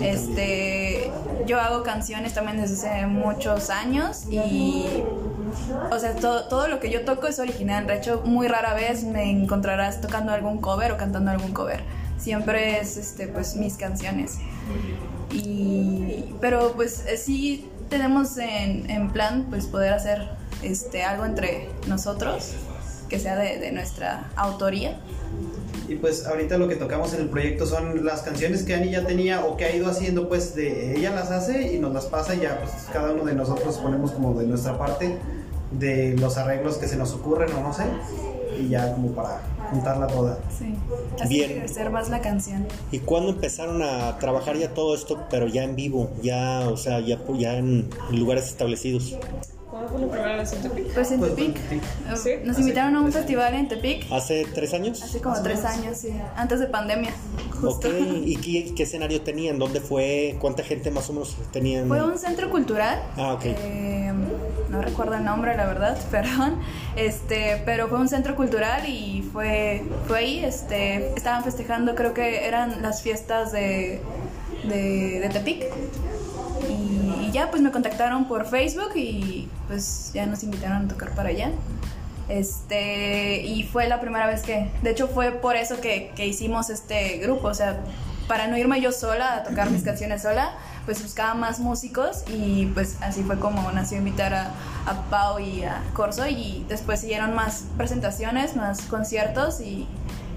Este, 0.03 1.11
yo 1.47 1.61
hago 1.61 1.83
canciones 1.83 2.35
también 2.35 2.61
desde 2.61 2.89
hace 2.89 3.07
muchos 3.07 3.71
años 3.71 4.25
y 4.31 5.03
o 5.91 5.99
sea, 5.99 6.15
todo, 6.17 6.45
todo 6.45 6.69
lo 6.69 6.81
que 6.81 6.91
yo 6.91 7.05
toco 7.05 7.27
es 7.27 7.39
original. 7.39 7.87
De 7.87 7.97
hecho, 7.97 8.23
muy 8.25 8.49
rara 8.49 8.75
vez 8.75 9.05
me 9.05 9.31
encontrarás 9.31 10.01
tocando 10.01 10.33
algún 10.33 10.59
cover 10.59 10.93
o 10.93 10.97
cantando 10.97 11.31
algún 11.31 11.53
cover. 11.53 11.83
Siempre 12.19 12.81
es, 12.81 12.97
este, 12.97 13.29
pues, 13.29 13.57
mis 13.57 13.75
canciones. 13.75 14.39
Y, 15.31 16.35
pero, 16.41 16.73
pues, 16.73 17.05
eh, 17.07 17.17
sí 17.17 17.69
tenemos 17.89 18.37
en, 18.39 18.89
en 18.91 19.11
plan, 19.11 19.47
pues, 19.51 19.67
poder 19.67 19.93
hacer 19.93 20.29
este, 20.63 21.03
algo 21.03 21.25
entre 21.25 21.69
nosotros 21.89 22.55
que 23.09 23.19
sea 23.19 23.37
de, 23.37 23.59
de 23.59 23.73
nuestra 23.73 24.31
autoría. 24.37 24.99
Y 25.93 25.97
pues 25.97 26.27
ahorita 26.27 26.57
lo 26.57 26.69
que 26.69 26.77
tocamos 26.77 27.13
en 27.13 27.21
el 27.21 27.29
proyecto 27.29 27.67
son 27.67 28.03
las 28.03 28.23
canciones 28.23 28.63
que 28.63 28.75
Ani 28.75 28.91
ya 28.91 29.05
tenía 29.05 29.45
o 29.45 29.59
que 29.59 29.67
ha 29.67 29.77
ido 29.77 29.91
haciendo, 29.91 30.27
pues 30.27 30.55
de 30.55 30.97
ella 30.97 31.11
las 31.11 31.31
hace 31.31 31.75
y 31.75 31.79
nos 31.79 31.93
las 31.93 32.07
pasa 32.07 32.35
y 32.35 32.41
ya 32.41 32.59
pues 32.61 32.73
cada 32.91 33.13
uno 33.13 33.27
de 33.27 33.35
nosotros 33.35 33.77
ponemos 33.77 34.13
como 34.13 34.33
de 34.33 34.47
nuestra 34.47 34.79
parte 34.79 35.19
de 35.71 36.17
los 36.17 36.39
arreglos 36.39 36.79
que 36.79 36.89
se 36.89 36.97
nos 36.97 37.13
ocurren 37.13 37.53
o 37.53 37.61
no 37.61 37.75
sé 37.75 37.85
y 38.59 38.71
ya 38.71 38.95
como 38.95 39.09
para 39.09 39.43
juntarla 39.71 40.07
toda. 40.07 40.39
Sí, 40.59 40.75
así 41.21 41.29
Bien. 41.29 41.93
más 41.93 42.09
la 42.09 42.23
canción. 42.23 42.67
¿Y 42.91 43.01
cuándo 43.01 43.33
empezaron 43.33 43.83
a 43.83 44.17
trabajar 44.19 44.57
ya 44.57 44.73
todo 44.73 44.95
esto, 44.95 45.27
pero 45.31 45.47
ya 45.47 45.63
en 45.63 45.77
vivo, 45.77 46.09
ya, 46.23 46.71
o 46.71 46.79
sea, 46.79 47.01
ya, 47.01 47.19
ya 47.35 47.59
en 47.59 47.91
lugares 48.11 48.47
establecidos? 48.47 49.19
¿Cuándo 49.89 50.09
fue 50.09 50.19
la 50.19 50.23
primera 50.23 50.37
vez 50.43 50.53
en 50.53 50.63
Tepic? 50.63 50.95
Pues 50.95 51.11
en 51.13 51.19
Pues, 51.21 51.35
Tepic. 51.35 51.57
Sí. 52.17 52.31
Nos 52.45 52.59
invitaron 52.59 52.97
a 52.97 53.01
un 53.01 53.13
festival 53.13 53.55
en 53.55 53.69
Tepic 53.69 54.11
¿Hace 54.13 54.47
tres 54.55 54.75
años? 54.75 55.03
hace 55.03 55.21
como 55.21 55.41
tres 55.43 55.65
años, 55.65 55.97
sí, 55.99 56.11
antes 56.37 56.61
de 56.61 56.67
pandemia, 56.67 57.13
justo. 57.61 57.89
Ok, 57.89 57.95
¿y 58.25 58.37
qué, 58.37 58.75
qué 58.75 58.83
escenario 58.85 59.21
tenían? 59.23 59.59
¿Dónde 59.59 59.81
fue? 59.81 60.37
¿Cuánta 60.41 60.63
gente 60.63 60.91
más 60.91 61.09
o 61.11 61.13
menos 61.13 61.37
tenían? 61.53 61.89
Fue 61.89 62.03
un 62.05 62.19
centro 62.19 62.51
cultural. 62.51 63.03
Ah, 63.17 63.35
ok. 63.35 63.43
eh, 63.45 64.13
no 64.71 64.81
recuerdo 64.81 65.15
el 65.15 65.25
nombre, 65.25 65.55
la 65.57 65.67
verdad, 65.67 65.99
perdón. 66.11 66.59
Este, 66.97 67.63
pero 67.65 67.89
fue 67.89 67.99
un 67.99 68.09
centro 68.09 68.35
cultural 68.37 68.89
y 68.89 69.23
fue, 69.33 69.83
fue 70.07 70.19
ahí. 70.19 70.45
Este, 70.45 71.13
estaban 71.15 71.45
festejando, 71.45 71.95
creo 71.95 72.15
que 72.15 72.47
eran 72.47 72.81
las 72.83 73.03
fiestas 73.03 73.53
de, 73.53 74.01
de, 74.65 75.21
de 75.21 75.29
Tepic. 75.29 75.65
Y, 77.33 77.35
ya, 77.35 77.51
pues 77.51 77.63
me 77.63 77.71
contactaron 77.71 78.27
por 78.27 78.47
Facebook 78.47 78.93
y 78.95 79.49
pues 79.69 80.11
ya 80.15 80.27
nos 80.27 80.43
invitaron 80.43 80.85
a 80.85 80.89
tocar 80.89 81.15
para 81.15 81.31
allá. 81.31 81.51
Este, 82.29 83.43
y 83.43 83.65
fue 83.65 83.89
la 83.89 84.01
primera 84.01 84.27
vez 84.27 84.43
que, 84.43 84.71
de 84.83 84.91
hecho 84.91 85.09
fue 85.09 85.33
por 85.33 85.57
eso 85.57 85.81
que, 85.81 86.13
que 86.15 86.27
hicimos 86.27 86.71
este 86.71 87.19
grupo, 87.19 87.49
o 87.49 87.55
sea, 87.55 87.81
para 88.29 88.47
no 88.47 88.57
irme 88.57 88.81
yo 88.81 88.93
sola 88.93 89.35
a 89.37 89.43
tocar 89.43 89.71
mis 89.71 89.83
canciones 89.85 90.23
sola, 90.23 90.53
pues 90.85 91.03
buscaba 91.03 91.35
más 91.35 91.61
músicos 91.61 92.25
y 92.29 92.67
pues 92.67 92.97
así 93.01 93.23
fue 93.23 93.39
como 93.39 93.71
nació 93.73 93.99
invitar 93.99 94.35
a, 94.35 94.53
a 94.87 95.03
Pau 95.11 95.39
y 95.39 95.65
a 95.65 95.83
Corso 95.93 96.27
y 96.27 96.65
después 96.69 97.01
siguieron 97.01 97.35
más 97.35 97.65
presentaciones, 97.77 98.57
más 98.57 98.83
conciertos 98.83 99.61
y 99.61 99.87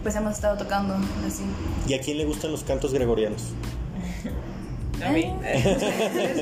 pues 0.04 0.16
hemos 0.16 0.34
estado 0.34 0.58
tocando 0.58 0.96
así. 1.26 1.44
¿Y 1.88 1.94
a 1.94 2.00
quién 2.00 2.18
le 2.18 2.26
gustan 2.26 2.52
los 2.52 2.64
cantos 2.64 2.94
gregorianos? 2.94 3.54
A 5.04 5.12
mí. 5.12 5.34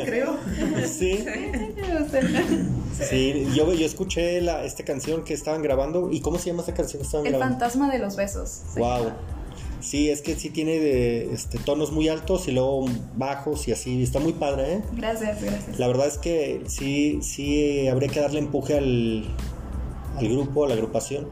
Creo. 0.05 0.37
Sí, 0.87 1.25
sí, 3.09 3.47
yo, 3.55 3.73
yo 3.73 3.85
escuché 3.85 4.41
la, 4.41 4.63
esta 4.63 4.83
canción 4.83 5.23
que 5.23 5.33
estaban 5.33 5.61
grabando. 5.61 6.11
¿Y 6.11 6.21
cómo 6.21 6.37
se 6.37 6.47
llama 6.49 6.61
esta 6.61 6.73
canción 6.73 7.01
que 7.01 7.05
estaban 7.05 7.25
El 7.25 7.33
grabando? 7.33 7.59
fantasma 7.59 7.91
de 7.91 7.99
los 7.99 8.15
besos. 8.15 8.61
Wow. 8.75 9.11
Sí, 9.79 10.09
es 10.09 10.21
que 10.21 10.35
sí 10.35 10.49
tiene 10.49 10.79
de, 10.79 11.33
este, 11.33 11.59
tonos 11.59 11.91
muy 11.91 12.07
altos 12.07 12.47
y 12.47 12.51
luego 12.51 12.85
bajos 13.17 13.67
y 13.67 13.73
así. 13.73 14.01
Está 14.01 14.19
muy 14.19 14.33
padre, 14.33 14.75
¿eh? 14.75 14.81
Gracias, 14.93 15.41
gracias. 15.41 15.77
La 15.77 15.87
verdad 15.87 16.07
es 16.07 16.17
que 16.17 16.61
sí, 16.67 17.19
sí 17.21 17.87
habría 17.87 18.07
que 18.09 18.21
darle 18.21 18.39
empuje 18.39 18.77
al, 18.77 19.25
al 20.17 20.29
grupo, 20.29 20.63
a 20.65 20.69
la 20.69 20.75
agrupación. 20.75 21.27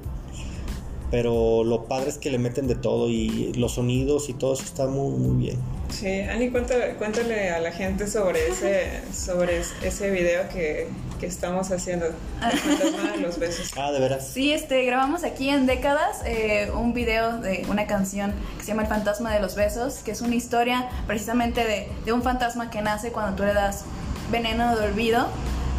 Pero 1.12 1.64
lo 1.64 1.86
padre 1.86 2.10
es 2.10 2.18
que 2.18 2.30
le 2.30 2.40
meten 2.40 2.68
de 2.68 2.76
todo 2.76 3.10
y 3.10 3.54
los 3.54 3.74
sonidos 3.74 4.30
y 4.30 4.34
todo 4.34 4.54
eso 4.54 4.64
está 4.64 4.88
muy, 4.88 5.18
muy 5.18 5.44
bien. 5.46 5.58
Sí, 5.92 6.22
Ani, 6.22 6.50
cuéntale, 6.50 6.96
cuéntale 6.96 7.52
a 7.52 7.60
la 7.60 7.72
gente 7.72 8.08
sobre 8.08 8.48
ese, 8.48 9.02
sobre 9.14 9.60
es- 9.60 9.74
ese 9.84 10.10
video 10.10 10.48
que, 10.50 10.88
que 11.20 11.26
estamos 11.28 11.70
haciendo, 11.72 12.08
El 12.08 12.58
fantasma 12.58 13.12
de 13.12 13.18
los 13.18 13.38
besos. 13.38 13.72
Ah, 13.78 13.92
de 13.92 14.00
veras. 14.00 14.28
Sí, 14.28 14.54
este, 14.54 14.84
grabamos 14.86 15.24
aquí 15.24 15.50
en 15.50 15.66
Décadas 15.68 16.22
eh, 16.26 16.72
un 16.74 16.94
video 16.94 17.38
de 17.38 17.66
una 17.70 17.88
canción 17.88 18.34
que 18.58 18.64
se 18.64 18.70
llama 18.70 18.84
El 18.84 18.88
fantasma 18.88 19.34
de 19.34 19.40
los 19.42 19.56
besos, 19.56 19.96
que 19.96 20.12
es 20.12 20.22
una 20.22 20.36
historia 20.36 20.90
precisamente 21.08 21.64
de, 21.66 21.88
de 22.06 22.14
un 22.14 22.24
fantasma 22.24 22.70
que 22.72 22.82
nace 22.82 23.12
cuando 23.12 23.36
tú 23.36 23.44
le 23.44 23.54
das 23.54 23.84
veneno 24.32 24.76
de 24.78 24.86
olvido 24.86 25.28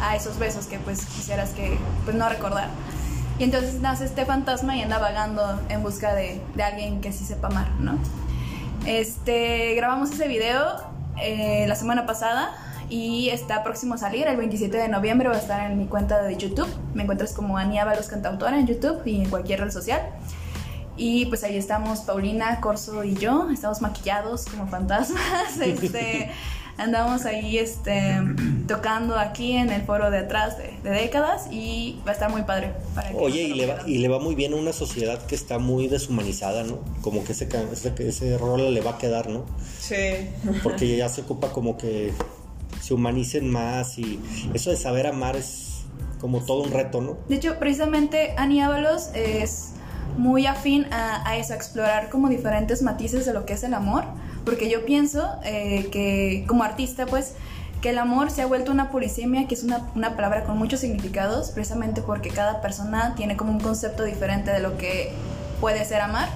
a 0.01 0.15
esos 0.15 0.37
besos 0.37 0.67
que 0.67 0.77
pues 0.79 1.05
quisieras 1.05 1.49
que 1.51 1.77
pues 2.05 2.15
no 2.15 2.29
recordar. 2.29 2.69
Y 3.39 3.45
entonces 3.45 3.75
nace 3.81 4.05
este 4.05 4.25
fantasma 4.25 4.77
y 4.77 4.83
anda 4.83 4.99
vagando 4.99 5.59
en 5.69 5.81
busca 5.81 6.13
de, 6.13 6.39
de 6.53 6.63
alguien 6.63 7.01
que 7.01 7.11
sí 7.11 7.25
sepa 7.25 7.47
amar, 7.47 7.71
¿no? 7.79 7.97
Este, 8.85 9.75
grabamos 9.75 10.11
ese 10.11 10.27
video 10.27 10.75
eh, 11.21 11.65
la 11.67 11.75
semana 11.75 12.05
pasada 12.05 12.51
y 12.89 13.29
está 13.29 13.63
próximo 13.63 13.93
a 13.93 13.97
salir, 13.97 14.27
el 14.27 14.35
27 14.35 14.75
de 14.75 14.89
noviembre 14.89 15.29
va 15.29 15.35
a 15.35 15.39
estar 15.39 15.71
en 15.71 15.77
mi 15.77 15.85
cuenta 15.85 16.21
de 16.21 16.35
YouTube. 16.35 16.67
Me 16.93 17.03
encuentras 17.03 17.33
como 17.33 17.57
Ani 17.57 17.79
Ábalos 17.79 18.07
Cantautora 18.07 18.59
en 18.59 18.67
YouTube 18.67 19.01
y 19.05 19.21
en 19.21 19.29
cualquier 19.29 19.61
red 19.61 19.71
social. 19.71 20.01
Y 20.97 21.25
pues 21.27 21.43
ahí 21.43 21.57
estamos 21.57 22.01
Paulina, 22.01 22.59
Corso 22.59 23.03
y 23.03 23.15
yo, 23.15 23.49
estamos 23.51 23.81
maquillados 23.81 24.45
como 24.45 24.67
fantasmas. 24.67 25.57
Este, 25.61 26.31
andamos 26.77 27.25
ahí 27.25 27.57
este, 27.57 28.19
tocando 28.67 29.17
aquí 29.17 29.53
en 29.53 29.69
el 29.69 29.83
foro 29.83 30.09
de 30.11 30.19
atrás 30.19 30.57
de, 30.57 30.73
de 30.83 30.89
décadas 30.95 31.47
y 31.51 31.99
va 32.05 32.11
a 32.11 32.13
estar 32.13 32.31
muy 32.31 32.43
padre. 32.43 32.73
Para 32.95 33.09
que 33.09 33.17
Oye, 33.17 33.43
y 33.43 33.53
le, 33.53 33.67
va, 33.67 33.79
y 33.85 33.99
le 33.99 34.07
va 34.07 34.19
muy 34.19 34.35
bien 34.35 34.53
a 34.53 34.55
una 34.55 34.73
sociedad 34.73 35.25
que 35.25 35.35
está 35.35 35.59
muy 35.59 35.87
deshumanizada, 35.87 36.63
¿no? 36.63 36.79
Como 37.01 37.23
que 37.23 37.33
ese, 37.33 37.47
ese, 37.71 37.93
ese 37.99 38.37
rol 38.37 38.73
le 38.73 38.81
va 38.81 38.91
a 38.91 38.97
quedar, 38.97 39.29
¿no? 39.29 39.45
Sí, 39.79 39.95
Porque 40.63 40.95
ya 40.95 41.09
se 41.09 41.21
ocupa 41.21 41.49
como 41.51 41.77
que 41.77 42.13
se 42.81 42.93
humanicen 42.93 43.49
más 43.49 43.97
y 43.97 44.19
eso 44.53 44.69
de 44.69 44.77
saber 44.77 45.07
amar 45.07 45.35
es 45.35 45.83
como 46.19 46.41
todo 46.43 46.63
un 46.63 46.71
reto, 46.71 47.01
¿no? 47.01 47.17
De 47.27 47.35
hecho, 47.35 47.59
precisamente 47.59 48.33
Ani 48.37 48.61
Ábalos 48.61 49.09
es 49.13 49.73
muy 50.17 50.45
afín 50.45 50.85
a, 50.91 51.27
a 51.27 51.37
eso, 51.37 51.53
a 51.53 51.55
explorar 51.55 52.09
como 52.09 52.29
diferentes 52.29 52.81
matices 52.81 53.25
de 53.25 53.33
lo 53.33 53.45
que 53.45 53.53
es 53.53 53.63
el 53.63 53.73
amor, 53.73 54.05
porque 54.45 54.69
yo 54.69 54.85
pienso 54.85 55.37
eh, 55.43 55.89
que 55.91 56.45
como 56.47 56.63
artista, 56.63 57.05
pues, 57.05 57.33
que 57.81 57.89
el 57.89 57.97
amor 57.97 58.31
se 58.31 58.41
ha 58.41 58.45
vuelto 58.45 58.71
una 58.71 58.91
polisemia, 58.91 59.47
que 59.47 59.55
es 59.55 59.63
una, 59.63 59.89
una 59.95 60.15
palabra 60.15 60.45
con 60.45 60.57
muchos 60.57 60.79
significados, 60.79 61.51
precisamente 61.51 62.01
porque 62.01 62.29
cada 62.29 62.61
persona 62.61 63.13
tiene 63.15 63.35
como 63.35 63.51
un 63.51 63.59
concepto 63.59 64.03
diferente 64.03 64.51
de 64.51 64.59
lo 64.59 64.77
que 64.77 65.11
puede 65.59 65.83
ser 65.83 66.01
amar. 66.01 66.29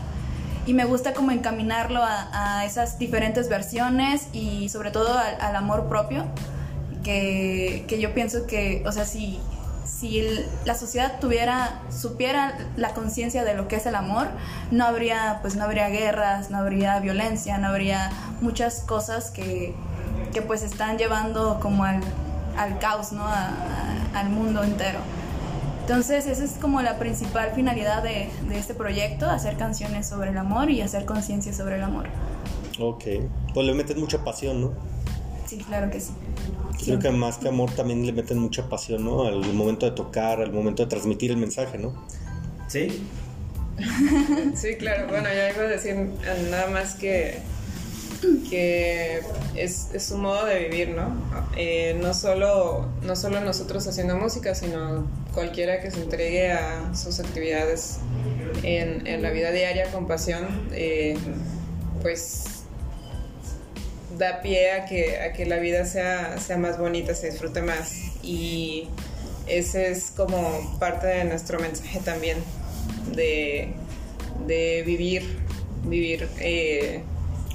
Y 0.66 0.74
me 0.74 0.84
gusta 0.84 1.14
como 1.14 1.32
encaminarlo 1.32 2.04
a, 2.04 2.60
a 2.60 2.66
esas 2.66 3.00
diferentes 3.00 3.48
versiones 3.48 4.28
y 4.34 4.68
sobre 4.68 4.92
todo 4.92 5.18
al, 5.18 5.40
al 5.40 5.56
amor 5.56 5.88
propio, 5.88 6.26
que, 7.04 7.86
que 7.88 8.02
yo 8.02 8.14
pienso 8.14 8.46
que, 8.46 8.84
o 8.86 8.92
sea, 8.92 9.06
si, 9.06 9.40
si 9.88 10.20
el- 10.20 10.46
la 10.66 10.76
sociedad 10.76 11.20
tuviera, 11.20 11.80
supiera 11.90 12.58
la 12.76 12.94
conciencia 12.94 13.44
de 13.44 13.54
lo 13.56 13.68
que 13.68 13.78
es 13.78 13.86
el 13.86 13.96
amor, 13.96 14.28
no 14.72 14.86
habría, 14.86 15.40
pues 15.42 15.56
no 15.56 15.64
habría 15.64 15.88
guerras, 15.90 16.50
no 16.52 16.58
habría 16.58 17.00
violencia, 17.00 17.58
no 17.58 17.68
habría 17.70 18.12
muchas 18.42 18.82
cosas 18.82 19.32
que, 19.32 19.74
que 20.34 20.42
pues 20.42 20.62
están 20.64 20.98
llevando 20.98 21.60
como 21.62 21.84
al, 21.84 22.02
al 22.58 22.78
caos, 22.80 23.12
¿no? 23.12 23.24
A- 23.24 23.48
a- 23.50 24.20
al 24.20 24.30
mundo 24.30 24.64
entero. 24.64 25.00
Entonces, 25.82 26.28
esa 26.28 26.44
es 26.44 26.52
como 26.60 26.82
la 26.82 27.00
principal 27.00 27.52
finalidad 27.56 28.04
de, 28.04 28.30
de 28.50 28.60
este 28.60 28.74
proyecto, 28.74 29.30
hacer 29.30 29.56
canciones 29.56 30.06
sobre 30.08 30.32
el 30.32 30.38
amor 30.38 30.70
y 30.70 30.82
hacer 30.82 31.06
conciencia 31.06 31.54
sobre 31.54 31.76
el 31.78 31.84
amor. 31.84 32.08
Ok. 32.80 33.04
Pues 33.54 33.66
le 33.66 33.74
meten 33.74 34.00
mucha 34.00 34.22
pasión, 34.24 34.60
¿no? 34.62 34.74
Sí, 35.46 35.58
claro 35.60 35.90
que 35.90 36.02
sí. 36.02 36.12
Creo 36.84 37.00
que 37.00 37.10
más 37.12 37.38
que 37.38 37.48
amor 37.48 37.72
también 37.72 38.06
le 38.06 38.14
meten 38.14 38.38
mucha 38.38 38.70
pasión, 38.70 39.04
¿no? 39.04 39.26
Al 39.26 39.54
momento 39.54 39.86
de 39.86 39.92
tocar, 39.94 40.42
al 40.42 40.54
momento 40.54 40.84
de 40.84 40.90
transmitir 40.90 41.32
el 41.32 41.38
mensaje, 41.38 41.78
¿no? 41.78 41.94
Sí. 42.68 43.04
sí, 44.56 44.76
claro. 44.78 45.08
Bueno, 45.08 45.30
yo 45.30 45.56
iba 45.56 45.64
a 45.66 45.68
decir 45.68 45.96
nada 46.50 46.68
más 46.68 46.96
que, 46.96 47.40
que 48.50 49.22
es, 49.56 49.90
es 49.94 50.12
un 50.12 50.22
modo 50.22 50.46
de 50.46 50.60
vivir, 50.60 50.90
¿no? 50.90 51.16
Eh, 51.56 51.98
no, 52.02 52.14
solo, 52.14 52.88
no 53.04 53.16
solo 53.16 53.42
nosotros 53.42 53.88
haciendo 53.88 54.16
música, 54.16 54.56
sino 54.56 55.06
cualquiera 55.34 55.82
que 55.82 55.92
se 55.92 56.02
entregue 56.02 56.52
a 56.52 56.94
sus 56.96 57.20
actividades 57.20 58.00
en, 58.64 59.06
en 59.06 59.22
la 59.22 59.32
vida 59.32 59.52
diaria 59.52 59.92
con 59.92 60.08
pasión, 60.08 60.48
eh, 60.72 61.18
pues 62.02 62.57
da 64.18 64.42
pie 64.42 64.72
a 64.72 64.86
que, 64.86 65.20
a 65.22 65.34
que 65.34 65.46
la 65.46 65.58
vida 65.58 65.86
sea, 65.86 66.38
sea 66.40 66.58
más 66.58 66.78
bonita, 66.78 67.14
se 67.16 67.30
disfrute 67.32 67.62
más. 67.62 67.92
Y 68.24 68.88
ese 69.48 69.92
es 69.92 70.12
como 70.16 70.76
parte 70.80 71.08
de 71.08 71.24
nuestro 71.26 71.60
mensaje 71.60 72.00
también, 72.04 72.38
de, 73.16 73.70
de 74.48 74.84
vivir, 74.86 75.24
vivir 75.86 76.28
eh, 76.40 77.02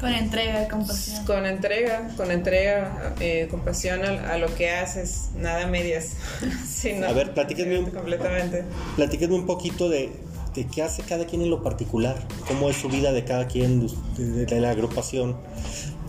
Con 0.00 0.12
entrega, 0.12 0.68
con 0.68 0.86
pasión. 0.86 1.24
Con 1.26 1.46
entrega, 1.46 2.08
con 2.16 2.30
entrega, 2.30 3.14
eh, 3.20 3.48
con 3.50 3.60
pasión 3.60 4.04
a, 4.04 4.32
a 4.32 4.38
lo 4.38 4.54
que 4.54 4.70
haces, 4.70 5.30
nada 5.36 5.66
medias. 5.66 6.10
A 7.06 7.12
ver, 7.12 7.32
platíquenme 7.34 7.78
un- 7.78 7.90
Completamente. 7.90 8.64
Platíquenme 8.96 9.34
un 9.36 9.46
poquito 9.46 9.88
de, 9.88 10.10
de 10.54 10.66
qué 10.66 10.82
hace 10.82 11.02
cada 11.02 11.26
quien 11.26 11.42
en 11.42 11.50
lo 11.50 11.62
particular, 11.62 12.16
cómo 12.48 12.68
es 12.70 12.76
su 12.76 12.88
vida 12.88 13.12
de 13.12 13.24
cada 13.24 13.46
quien 13.46 13.86
de, 13.86 14.24
de- 14.24 14.46
de 14.46 14.60
la 14.60 14.70
agrupación, 14.70 15.36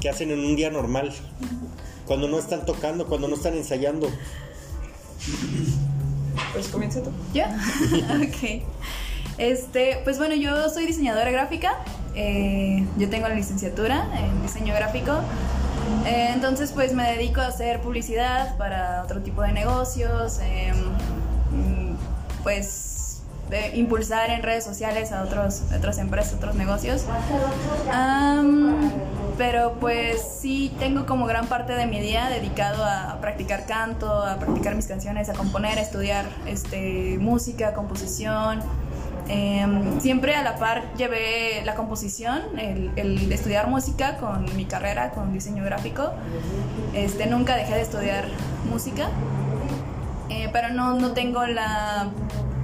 qué 0.04 0.10
hacen 0.10 0.32
en 0.32 0.40
un 0.42 0.58
día 0.58 0.70
normal, 0.70 1.14
cuando 2.06 2.28
no 2.28 2.38
están 2.38 2.66
tocando, 2.66 3.08
cuando 3.08 3.30
no 3.30 3.36
están 3.36 3.54
ensayando. 3.54 4.12
Pues 6.52 6.68
comienza 6.68 7.02
tú. 7.02 7.10
¿Yo? 7.34 7.46
ok. 8.22 8.64
Este, 9.38 10.02
pues 10.04 10.18
bueno, 10.18 10.36
yo 10.36 10.70
soy 10.70 10.86
diseñadora 10.86 11.32
gráfica. 11.32 11.78
eh, 12.16 12.86
yo 12.98 13.10
tengo 13.10 13.30
la 13.30 13.36
licenciatura 13.36 14.10
en 14.20 14.42
diseño 14.42 14.74
gráfico. 14.76 15.14
eh, 16.06 16.32
entonces, 16.34 16.74
pues 16.74 16.94
me 16.94 17.10
dedico 17.10 17.40
a 17.40 17.48
hacer 17.48 17.80
publicidad 17.80 18.58
para 18.58 19.04
otro 19.04 19.22
tipo 19.22 19.42
de 19.42 19.54
negocios. 19.54 20.40
em, 20.40 21.96
pues 22.44 23.22
de 23.50 23.78
impulsar 23.78 24.32
en 24.32 24.44
redes 24.44 24.64
sociales 24.66 25.12
a 25.12 25.24
otros, 25.24 25.62
otras 25.76 25.98
empresas, 25.98 26.34
otros 26.34 26.56
negocios. 26.56 27.06
Am, 27.92 28.92
pero 29.38 29.74
pues 29.80 30.22
sí 30.22 30.72
tengo 30.80 31.06
como 31.06 31.26
gran 31.26 31.48
parte 31.48 31.74
de 31.74 31.88
mi 31.88 32.00
día 32.00 32.30
dedicado 32.30 32.84
a 32.84 33.18
practicar 33.20 33.66
canto, 33.66 34.24
a 34.24 34.38
practicar 34.38 34.76
mis 34.76 34.88
canciones, 34.88 35.30
a 35.30 35.34
componer, 35.34 35.78
a 35.78 35.82
estudiar 35.82 36.26
este, 36.46 37.18
música, 37.20 37.74
composición. 37.74 38.62
Em, 39.30 40.02
siempre 40.02 40.36
a 40.36 40.44
la 40.44 40.58
par 40.58 40.84
llevé 40.98 41.62
la 41.64 41.76
composición, 41.76 42.42
el, 42.58 43.32
estudiar 43.32 43.68
música 43.68 44.18
con 44.18 44.46
mi 44.56 44.66
carrera, 44.66 45.12
con 45.12 45.34
diseño 45.34 45.64
gráfico. 45.64 46.12
Este, 46.94 47.26
nunca 47.26 47.56
dejé 47.56 47.76
de 47.76 47.82
estudiar 47.82 48.26
música, 48.70 49.10
eh, 50.30 50.50
pero 50.52 50.70
no, 50.70 50.94
no 50.94 51.12
tengo 51.14 51.46
la 51.46 52.10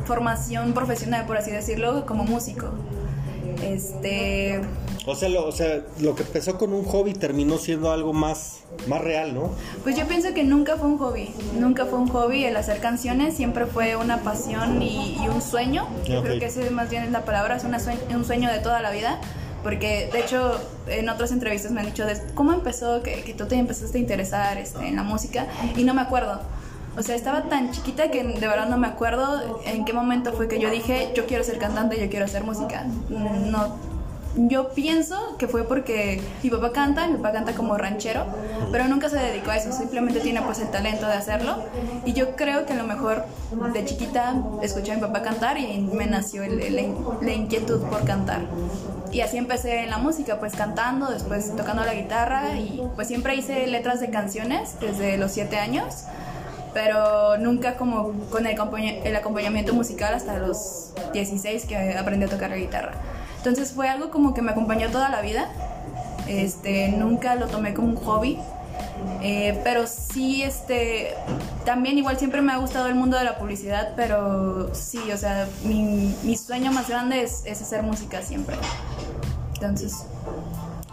formación 0.06 0.74
profesional, 0.74 1.26
por 1.26 1.38
así 1.38 1.52
decirlo, 1.52 2.06
como 2.06 2.26
músico. 2.26 2.72
Este, 3.64 4.62
O 5.06 5.16
sea, 5.16 5.30
lo, 5.30 5.46
o 5.46 5.52
sea, 5.52 5.82
lo 6.00 6.16
que 6.16 6.24
empezó 6.24 6.58
con 6.58 6.74
un 6.74 6.84
hobby 6.86 7.14
terminó 7.14 7.58
siendo 7.58 7.92
algo 7.92 8.14
más, 8.14 8.60
más 8.88 9.02
real, 9.02 9.34
¿no? 9.34 9.52
Pues 9.84 9.96
yo 9.98 10.08
pienso 10.08 10.34
que 10.34 10.44
nunca 10.44 10.78
fue 10.78 10.88
un 10.88 10.98
hobby, 10.98 11.30
nunca 11.60 11.86
fue 11.86 12.00
un 12.00 12.08
hobby 12.10 12.46
el 12.46 12.56
hacer 12.56 12.80
canciones, 12.80 13.36
siempre 13.36 13.66
fue 13.66 13.96
una 13.96 14.20
pasión 14.20 14.82
y, 14.82 15.18
y 15.24 15.28
un 15.28 15.42
sueño. 15.42 15.88
Yo 16.08 16.20
Ok. 16.20 16.26
creo 16.26 16.40
que 16.40 16.46
ese 16.46 16.70
más 16.70 16.90
bien 16.90 17.04
es 17.04 17.12
la 17.12 17.26
palabra, 17.26 17.56
es 17.58 17.64
una 17.64 17.80
un 18.16 18.26
sueño 18.26 18.52
de 18.52 18.60
toda 18.60 18.82
la 18.82 18.92
vida. 18.92 19.20
Porque 19.64 20.10
de 20.14 20.22
hecho 20.22 20.58
en 20.88 21.10
otras 21.10 21.34
entrevistas 21.34 21.72
me 21.74 21.82
han 21.82 21.88
dicho 21.88 22.06
de 22.06 22.18
cómo 22.34 22.54
empezó, 22.54 23.04
que, 23.04 23.24
que 23.24 23.34
tú 23.34 23.46
te 23.46 23.56
empezaste 23.56 23.98
a 23.98 24.02
interesar 24.02 24.58
este, 24.58 24.88
en 24.88 24.96
la 24.96 25.04
música 25.04 25.48
y 25.76 25.84
no 25.84 25.94
me 25.94 26.02
acuerdo. 26.02 26.40
O 27.00 27.04
sea, 27.04 27.16
estaba 27.16 27.44
tan 27.44 27.72
chiquita 27.72 28.12
que 28.12 28.24
de 28.26 28.48
verdad 28.48 28.68
no 28.68 28.78
me 28.78 28.88
acuerdo 28.88 29.42
en 29.66 29.86
qué 29.86 29.94
momento 29.94 30.34
fue 30.34 30.50
que 30.50 30.60
yo 30.60 30.70
dije, 30.70 31.12
yo 31.16 31.26
quiero 31.26 31.46
ser 31.46 31.58
cantante, 31.58 31.98
yo 32.00 32.10
quiero 32.10 32.26
hacer 32.26 32.44
música. 32.44 32.84
No, 33.10 33.78
yo 34.36 34.70
pienso 34.74 35.38
que 35.38 35.48
fue 35.48 35.64
porque 35.64 36.22
mi 36.44 36.50
papá 36.50 36.74
canta, 36.74 37.08
mi 37.08 37.16
papá 37.16 37.32
canta 37.32 37.54
como 37.54 37.78
ranchero, 37.78 38.26
pero 38.74 38.88
nunca 38.90 39.08
se 39.10 39.16
dedicó 39.18 39.52
a 39.52 39.58
eso, 39.58 39.72
simplemente 39.72 40.20
tiene 40.20 40.42
pues 40.42 40.60
el 40.60 40.68
talento 40.72 41.08
de 41.08 41.14
hacerlo. 41.14 41.64
Y 42.06 42.12
yo 42.12 42.36
creo 42.36 42.66
que 42.66 42.74
a 42.74 42.76
lo 42.76 42.84
mejor 42.84 43.24
de 43.74 43.86
chiquita 43.86 44.36
escuché 44.62 44.92
a 44.92 44.96
mi 44.96 45.02
papá 45.02 45.22
cantar 45.22 45.58
y 45.58 45.80
me 45.80 46.06
nació 46.06 46.44
el- 46.44 46.60
el- 46.62 46.94
la 47.22 47.32
inquietud 47.32 47.82
por 47.84 48.04
cantar. 48.04 48.42
Y 49.14 49.22
así 49.22 49.38
empecé 49.38 49.84
en 49.86 49.90
la 49.90 49.98
música, 50.00 50.38
pues 50.38 50.54
cantando, 50.54 51.08
después 51.08 51.56
tocando 51.56 51.84
la 51.86 51.94
guitarra 51.94 52.56
y 52.60 52.84
pues 52.96 53.08
siempre 53.08 53.36
hice 53.36 53.66
letras 53.68 54.02
de 54.02 54.10
canciones 54.10 54.76
desde 54.82 55.18
los 55.18 55.32
7 55.32 55.58
años, 55.58 56.04
pero 56.74 57.38
nunca 57.38 57.76
como 57.78 58.12
con 58.30 58.46
el, 58.46 58.58
el 59.04 59.16
acompañamiento 59.16 59.74
musical 59.74 60.14
hasta 60.14 60.38
los 60.38 60.92
16 61.14 61.66
que 61.66 61.76
aprendí 61.98 62.26
a 62.26 62.30
tocar 62.30 62.50
la 62.50 62.58
guitarra. 62.58 62.94
Entonces 63.38 63.72
fue 63.72 63.88
algo 63.90 64.12
como 64.12 64.34
que 64.34 64.42
me 64.42 64.52
acompañó 64.52 64.90
toda 64.90 65.10
la 65.10 65.22
vida, 65.22 65.50
este, 66.28 66.90
nunca 66.90 67.36
lo 67.36 67.48
tomé 67.48 67.74
como 67.74 67.88
un 67.88 67.96
hobby, 67.96 68.38
eh, 69.22 69.60
pero 69.64 69.88
sí, 69.88 70.44
este, 70.44 71.14
también 71.66 71.98
igual 71.98 72.18
siempre 72.20 72.42
me 72.42 72.52
ha 72.52 72.58
gustado 72.58 72.88
el 72.88 72.96
mundo 72.96 73.18
de 73.18 73.24
la 73.24 73.38
publicidad, 73.38 73.94
pero 73.96 74.74
sí, 74.76 75.00
o 75.14 75.18
sea, 75.18 75.48
mi, 75.64 76.14
mi 76.24 76.36
sueño 76.38 76.72
más 76.72 76.90
grande 76.90 77.22
es, 77.24 77.44
es 77.46 77.62
hacer 77.62 77.82
música 77.82 78.22
siempre. 78.22 78.56
Entonces, 79.56 80.04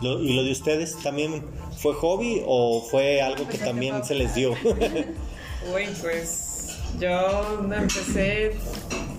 Lo- 0.00 0.20
¿Y 0.20 0.34
lo 0.34 0.42
de 0.44 0.52
ustedes 0.52 0.96
también 1.02 1.44
fue 1.80 1.94
hobby 1.94 2.42
o 2.46 2.82
fue 2.82 3.20
algo 3.22 3.46
que 3.48 3.58
también 3.58 4.04
se 4.04 4.14
les 4.14 4.34
dio? 4.34 4.54
Uy, 5.74 5.88
pues 6.00 6.78
yo 7.00 7.60
empecé 7.72 8.52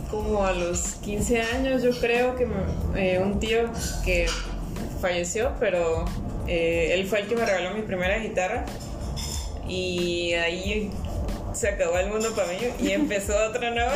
como 0.09 0.45
a 0.45 0.53
los 0.53 0.95
15 1.03 1.41
años, 1.41 1.83
yo 1.83 1.91
creo 1.99 2.35
que 2.35 2.47
eh, 2.95 3.19
un 3.19 3.39
tío 3.39 3.69
que 4.05 4.27
falleció, 5.01 5.51
pero 5.59 6.05
eh, 6.47 6.91
él 6.93 7.05
fue 7.07 7.21
el 7.21 7.27
que 7.27 7.35
me 7.35 7.45
regaló 7.45 7.75
mi 7.75 7.81
primera 7.81 8.17
guitarra 8.19 8.65
y 9.67 10.33
ahí 10.33 10.91
se 11.53 11.69
acabó 11.69 11.97
el 11.97 12.09
mundo 12.09 12.33
para 12.35 12.47
mí 12.49 12.57
y 12.79 12.91
empezó 12.91 13.33
otra 13.49 13.71
nueva. 13.71 13.93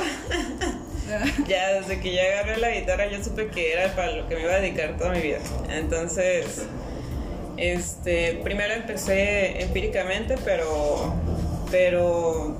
ya 1.47 1.73
desde 1.73 1.99
que 1.99 2.13
ya 2.13 2.23
agarré 2.23 2.57
la 2.57 2.71
guitarra 2.71 3.09
yo 3.09 3.23
supe 3.23 3.47
que 3.47 3.73
era 3.73 3.95
para 3.95 4.11
lo 4.11 4.27
que 4.27 4.35
me 4.35 4.41
iba 4.41 4.53
a 4.53 4.59
dedicar 4.59 4.97
toda 4.97 5.11
mi 5.11 5.21
vida. 5.21 5.39
Entonces, 5.69 6.65
este, 7.57 8.39
primero 8.43 8.73
empecé 8.73 9.61
empíricamente, 9.61 10.35
pero, 10.43 11.13
pero 11.71 12.55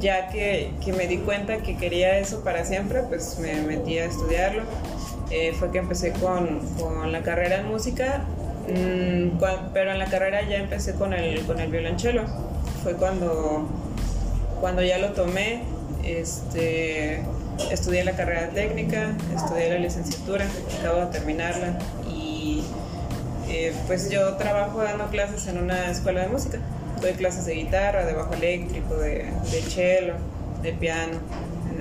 ya 0.00 0.28
que, 0.28 0.72
que 0.84 0.92
me 0.92 1.06
di 1.06 1.18
cuenta 1.18 1.58
que 1.58 1.76
quería 1.76 2.18
eso 2.18 2.44
para 2.44 2.64
siempre, 2.64 3.02
pues 3.02 3.38
me 3.40 3.60
metí 3.62 3.98
a 3.98 4.04
estudiarlo. 4.04 4.62
Eh, 5.30 5.52
fue 5.58 5.72
que 5.72 5.78
empecé 5.78 6.12
con, 6.12 6.60
con 6.78 7.10
la 7.10 7.22
carrera 7.22 7.58
en 7.58 7.68
música, 7.68 8.24
mm, 8.68 9.40
pero 9.72 9.90
en 9.90 9.98
la 9.98 10.06
carrera 10.06 10.42
ya 10.48 10.58
empecé 10.58 10.94
con 10.94 11.12
el, 11.12 11.44
con 11.46 11.58
el 11.58 11.70
violonchelo. 11.70 12.24
Fue 12.82 12.94
cuando, 12.94 13.66
cuando 14.60 14.82
ya 14.82 14.98
lo 14.98 15.12
tomé, 15.12 15.62
este, 16.04 17.22
estudié 17.70 18.04
la 18.04 18.12
carrera 18.12 18.50
técnica, 18.50 19.16
estudié 19.34 19.70
la 19.70 19.78
licenciatura, 19.78 20.46
acabo 20.78 21.00
de 21.00 21.06
terminarla 21.06 21.78
y 22.08 22.62
eh, 23.48 23.74
pues 23.86 24.10
yo 24.10 24.34
trabajo 24.34 24.82
dando 24.82 25.06
clases 25.06 25.46
en 25.48 25.58
una 25.58 25.90
escuela 25.90 26.22
de 26.22 26.28
música. 26.28 26.58
Doy 27.00 27.12
clases 27.12 27.46
de 27.46 27.54
guitarra, 27.54 28.04
de 28.06 28.14
bajo 28.14 28.32
eléctrico, 28.34 28.96
de, 28.96 29.24
de 29.50 29.62
cello, 29.62 30.14
de 30.62 30.72
piano. 30.72 31.18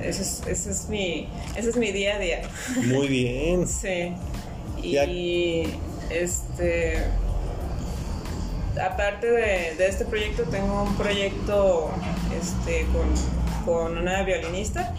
Ese 0.03 0.21
es, 0.21 0.41
ese 0.47 0.71
es 0.71 0.89
mi, 0.89 1.27
ese 1.55 1.69
es 1.69 1.77
mi 1.77 1.91
día 1.91 2.15
a 2.15 2.19
día. 2.19 2.41
Muy 2.85 3.07
bien. 3.07 3.67
Sí. 3.67 4.13
Ya- 4.83 5.05
Y 5.05 5.73
este 6.11 6.97
aparte 8.83 9.27
de, 9.31 9.75
de 9.77 9.87
este 9.87 10.05
proyecto 10.05 10.43
tengo 10.43 10.83
un 10.83 10.95
proyecto 10.97 11.89
este, 12.39 12.85
con, 12.87 13.65
con 13.65 13.97
una 13.97 14.21
violinista. 14.23 14.93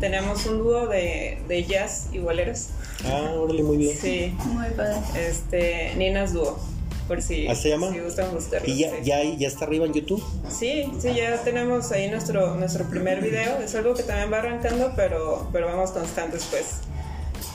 Tenemos 0.00 0.44
un 0.46 0.58
dúo 0.58 0.86
de, 0.88 1.38
de 1.48 1.64
jazz 1.64 2.08
y 2.12 2.18
boleros. 2.18 2.68
Ah, 3.06 3.32
órale, 3.36 3.62
muy 3.62 3.76
bien. 3.78 3.96
Sí. 3.96 4.34
muy 4.44 4.68
padre. 4.70 4.96
Este, 5.16 5.94
Ninas 5.96 6.32
Dúo. 6.34 6.58
Por 7.08 7.22
si, 7.22 7.46
¿Así 7.46 7.62
se 7.62 7.68
llama? 7.70 7.92
si 7.92 8.00
gustan 8.00 8.34
buscarlo. 8.34 8.68
¿Y 8.68 8.78
ya, 8.78 8.90
sí. 8.90 8.96
ya, 9.04 9.22
ya 9.22 9.48
está 9.48 9.64
arriba 9.64 9.86
en 9.86 9.92
YouTube? 9.92 10.22
Sí, 10.50 10.90
sí, 10.98 11.14
ya 11.14 11.40
tenemos 11.42 11.92
ahí 11.92 12.10
nuestro, 12.10 12.56
nuestro 12.56 12.84
primer 12.90 13.20
video. 13.20 13.58
Es 13.58 13.74
algo 13.74 13.94
que 13.94 14.02
también 14.02 14.32
va 14.32 14.38
arrancando, 14.38 14.92
pero, 14.96 15.48
pero 15.52 15.66
vamos 15.66 15.92
constantes, 15.92 16.46
pues. 16.50 16.80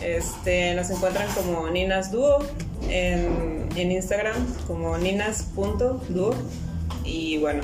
Este, 0.01 0.73
nos 0.73 0.89
encuentran 0.89 1.27
como 1.35 1.69
Ninas 1.69 2.11
Duo 2.11 2.39
en, 2.89 3.69
en 3.75 3.91
Instagram, 3.91 4.35
como 4.67 4.97
ninas.duo. 4.97 6.33
Y 7.03 7.37
bueno, 7.39 7.61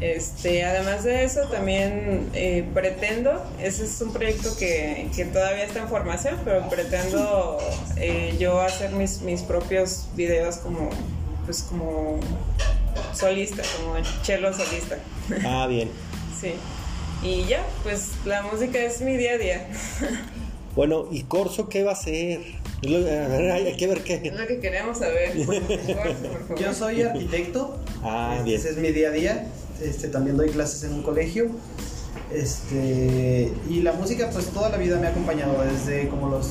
este, 0.00 0.64
además 0.64 1.04
de 1.04 1.24
eso, 1.24 1.42
también 1.48 2.28
eh, 2.34 2.64
pretendo, 2.74 3.42
ese 3.62 3.84
es 3.84 4.00
un 4.00 4.12
proyecto 4.12 4.54
que, 4.56 5.08
que 5.14 5.24
todavía 5.24 5.64
está 5.64 5.80
en 5.80 5.88
formación, 5.88 6.36
pero 6.44 6.68
pretendo 6.68 7.58
eh, 7.96 8.34
yo 8.38 8.60
hacer 8.60 8.90
mis, 8.92 9.22
mis 9.22 9.42
propios 9.42 10.06
videos 10.14 10.56
como, 10.58 10.90
pues 11.46 11.62
como 11.62 12.20
solista, 13.14 13.62
como 13.78 13.94
cello 14.22 14.52
solista. 14.52 14.98
Ah, 15.44 15.66
bien. 15.68 15.88
Sí. 16.40 16.52
Y 17.22 17.46
ya, 17.46 17.64
pues 17.82 18.10
la 18.26 18.42
música 18.42 18.78
es 18.78 19.00
mi 19.00 19.16
día 19.16 19.32
a 19.32 19.38
día. 19.38 19.66
Bueno, 20.76 21.06
¿y 21.10 21.22
Corso 21.22 21.70
qué 21.70 21.82
va 21.84 21.92
a 21.92 21.94
hacer? 21.94 22.42
Es 22.82 22.90
lo- 22.90 22.98
a 22.98 23.28
ver, 23.28 23.50
hay 23.50 23.76
que 23.78 23.86
ver 23.86 23.96
Es 23.96 24.04
qué. 24.04 24.30
lo 24.30 24.46
que 24.46 24.60
queremos 24.60 24.98
saber. 24.98 25.32
Por 25.46 25.54
favor. 25.62 26.58
Yo 26.60 26.74
soy 26.74 27.00
arquitecto. 27.00 27.78
Ah, 28.02 28.42
bien. 28.44 28.60
Ese 28.60 28.68
es 28.72 28.76
mi 28.76 28.90
día 28.92 29.08
a 29.08 29.12
día. 29.12 29.46
Este, 29.82 30.08
también 30.08 30.36
doy 30.36 30.50
clases 30.50 30.84
en 30.84 30.94
un 30.94 31.02
colegio. 31.02 31.46
Este, 32.32 33.52
y 33.68 33.82
la 33.82 33.92
música 33.92 34.30
pues 34.32 34.46
toda 34.46 34.68
la 34.70 34.76
vida 34.78 34.98
me 34.98 35.06
ha 35.06 35.10
acompañado. 35.10 35.62
Desde 35.62 36.08
como 36.08 36.28
los 36.28 36.48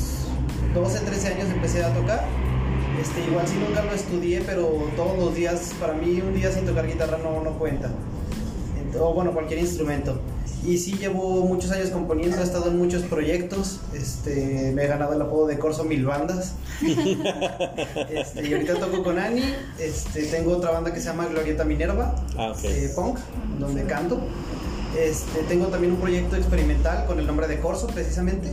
12, 0.73 0.99
13 0.99 1.27
años 1.29 1.49
empecé 1.49 1.83
a 1.83 1.93
tocar. 1.93 2.25
Este, 3.01 3.29
igual 3.29 3.47
si 3.47 3.55
nunca 3.55 3.83
lo 3.83 3.91
estudié, 3.91 4.41
pero 4.45 4.67
todos 4.95 5.17
los 5.17 5.35
días, 5.35 5.73
para 5.79 5.93
mí 5.93 6.21
un 6.21 6.33
día 6.33 6.51
sin 6.51 6.65
tocar 6.65 6.87
guitarra 6.87 7.17
no, 7.17 7.43
no 7.43 7.57
cuenta. 7.57 7.89
O 8.99 9.13
bueno, 9.13 9.31
cualquier 9.31 9.59
instrumento. 9.59 10.19
Y 10.65 10.79
sí 10.79 10.93
llevo 10.97 11.41
muchos 11.45 11.69
años 11.71 11.89
componiendo, 11.91 12.37
he 12.37 12.43
estado 12.43 12.71
en 12.71 12.77
muchos 12.79 13.03
proyectos, 13.03 13.81
este, 13.93 14.71
me 14.73 14.85
he 14.85 14.87
ganado 14.87 15.13
el 15.13 15.21
apodo 15.21 15.45
de 15.45 15.59
Corso 15.59 15.83
Mil 15.83 16.05
Bandas. 16.05 16.53
Este, 18.09 18.47
y 18.47 18.53
ahorita 18.53 18.75
toco 18.75 19.03
con 19.03 19.19
Ani, 19.19 19.43
este, 19.79 20.23
tengo 20.23 20.57
otra 20.57 20.71
banda 20.71 20.93
que 20.93 20.99
se 20.99 21.05
llama 21.07 21.27
Glorieta 21.27 21.63
Minerva, 21.63 22.15
Ah, 22.37 22.53
eh, 22.63 22.91
punk, 22.95 23.19
donde 23.59 23.83
canto. 23.83 24.19
Este, 24.99 25.43
tengo 25.47 25.67
también 25.67 25.93
un 25.93 25.99
proyecto 25.99 26.35
experimental 26.35 27.05
con 27.05 27.19
el 27.19 27.27
nombre 27.27 27.47
de 27.47 27.59
Corso, 27.59 27.87
precisamente. 27.87 28.49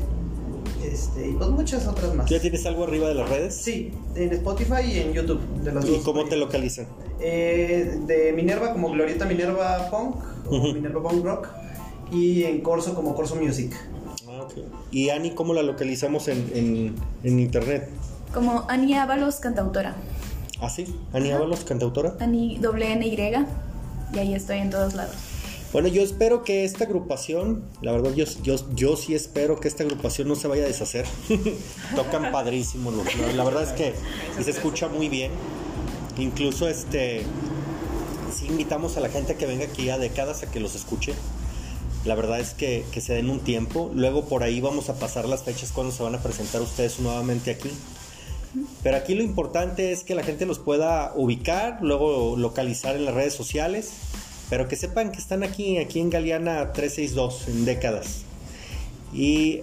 Este, 0.84 1.28
y 1.28 1.32
pues 1.32 1.48
muchas 1.50 1.86
otras 1.86 2.14
más. 2.14 2.26
¿Tú 2.26 2.34
ya 2.34 2.40
tienes 2.40 2.66
algo 2.66 2.84
arriba 2.84 3.08
de 3.08 3.14
las 3.14 3.28
redes? 3.28 3.54
Sí, 3.54 3.92
en 4.16 4.32
Spotify 4.32 4.82
y 4.84 4.98
en 4.98 5.12
YouTube. 5.12 5.40
De 5.62 5.70
¿Y 5.70 5.74
dos 5.94 6.04
cómo 6.04 6.24
te 6.24 6.36
localizan? 6.36 6.86
Eh, 7.20 7.98
de 8.06 8.32
Minerva 8.32 8.72
como 8.72 8.90
Glorieta 8.90 9.24
Minerva 9.24 9.88
Punk 9.90 10.16
o 10.48 10.56
Ujú. 10.56 10.72
Minerva 10.74 11.02
Punk 11.02 11.24
Rock. 11.24 11.48
Y 12.10 12.44
en 12.44 12.60
Corso 12.60 12.94
como 12.94 13.14
Corso 13.14 13.36
Music. 13.36 13.74
Ah, 14.28 14.42
ok. 14.42 14.52
¿Y 14.90 15.10
Ani 15.10 15.30
cómo 15.30 15.54
la 15.54 15.62
localizamos 15.62 16.28
en, 16.28 16.50
en, 16.54 16.94
en 17.24 17.40
internet? 17.40 17.88
Como 18.34 18.64
Ani 18.68 18.94
Ábalos, 18.94 19.36
cantautora. 19.36 19.94
¿Ah, 20.60 20.68
sí? 20.70 20.86
Ani. 21.12 21.30
Ábalos, 21.32 21.64
cantautora. 21.64 22.16
Ani 22.20 22.58
doble 22.58 22.92
N 22.92 23.06
Y. 23.06 23.16
Y 24.14 24.18
ahí 24.18 24.34
estoy 24.34 24.58
en 24.58 24.70
todos 24.70 24.94
lados. 24.94 25.14
Bueno, 25.72 25.88
yo 25.88 26.02
espero 26.02 26.44
que 26.44 26.64
esta 26.64 26.84
agrupación, 26.84 27.62
la 27.80 27.92
verdad, 27.92 28.12
yo, 28.12 28.26
yo, 28.42 28.56
yo 28.74 28.94
sí 28.96 29.14
espero 29.14 29.58
que 29.58 29.68
esta 29.68 29.84
agrupación 29.84 30.28
no 30.28 30.34
se 30.34 30.46
vaya 30.46 30.64
a 30.64 30.66
deshacer. 30.66 31.06
Tocan 31.96 32.30
padrísimo, 32.30 32.90
¿no? 32.90 33.02
La- 33.26 33.32
la 33.32 33.44
verdad 33.44 33.62
es 33.62 33.70
que 33.70 33.94
se 34.42 34.50
escucha 34.50 34.88
muy 34.88 35.08
bien. 35.08 35.30
Incluso 36.18 36.68
este 36.68 37.22
invitamos 38.48 38.96
a 38.96 39.00
la 39.00 39.08
gente 39.08 39.36
que 39.36 39.46
venga 39.46 39.64
aquí 39.64 39.90
a 39.90 39.98
décadas 39.98 40.42
a 40.42 40.50
que 40.50 40.60
los 40.60 40.74
escuche. 40.74 41.14
La 42.04 42.14
verdad 42.14 42.40
es 42.40 42.54
que, 42.54 42.84
que 42.92 43.00
se 43.00 43.14
den 43.14 43.30
un 43.30 43.40
tiempo. 43.40 43.90
Luego 43.94 44.24
por 44.24 44.42
ahí 44.42 44.60
vamos 44.60 44.88
a 44.88 44.94
pasar 44.94 45.26
las 45.26 45.44
fechas 45.44 45.72
cuando 45.72 45.92
se 45.92 46.02
van 46.02 46.14
a 46.14 46.22
presentar 46.22 46.60
ustedes 46.60 46.98
nuevamente 47.00 47.50
aquí. 47.50 47.70
Pero 48.82 48.96
aquí 48.96 49.14
lo 49.14 49.22
importante 49.22 49.92
es 49.92 50.04
que 50.04 50.14
la 50.14 50.22
gente 50.22 50.44
los 50.46 50.58
pueda 50.58 51.12
ubicar, 51.14 51.78
luego 51.80 52.36
localizar 52.36 52.96
en 52.96 53.04
las 53.04 53.14
redes 53.14 53.34
sociales, 53.34 53.92
pero 54.50 54.68
que 54.68 54.76
sepan 54.76 55.12
que 55.12 55.18
están 55.18 55.42
aquí, 55.42 55.78
aquí 55.78 56.00
en 56.00 56.10
Galeana 56.10 56.72
362, 56.72 57.48
en 57.48 57.64
décadas. 57.64 58.22
Y 59.14 59.60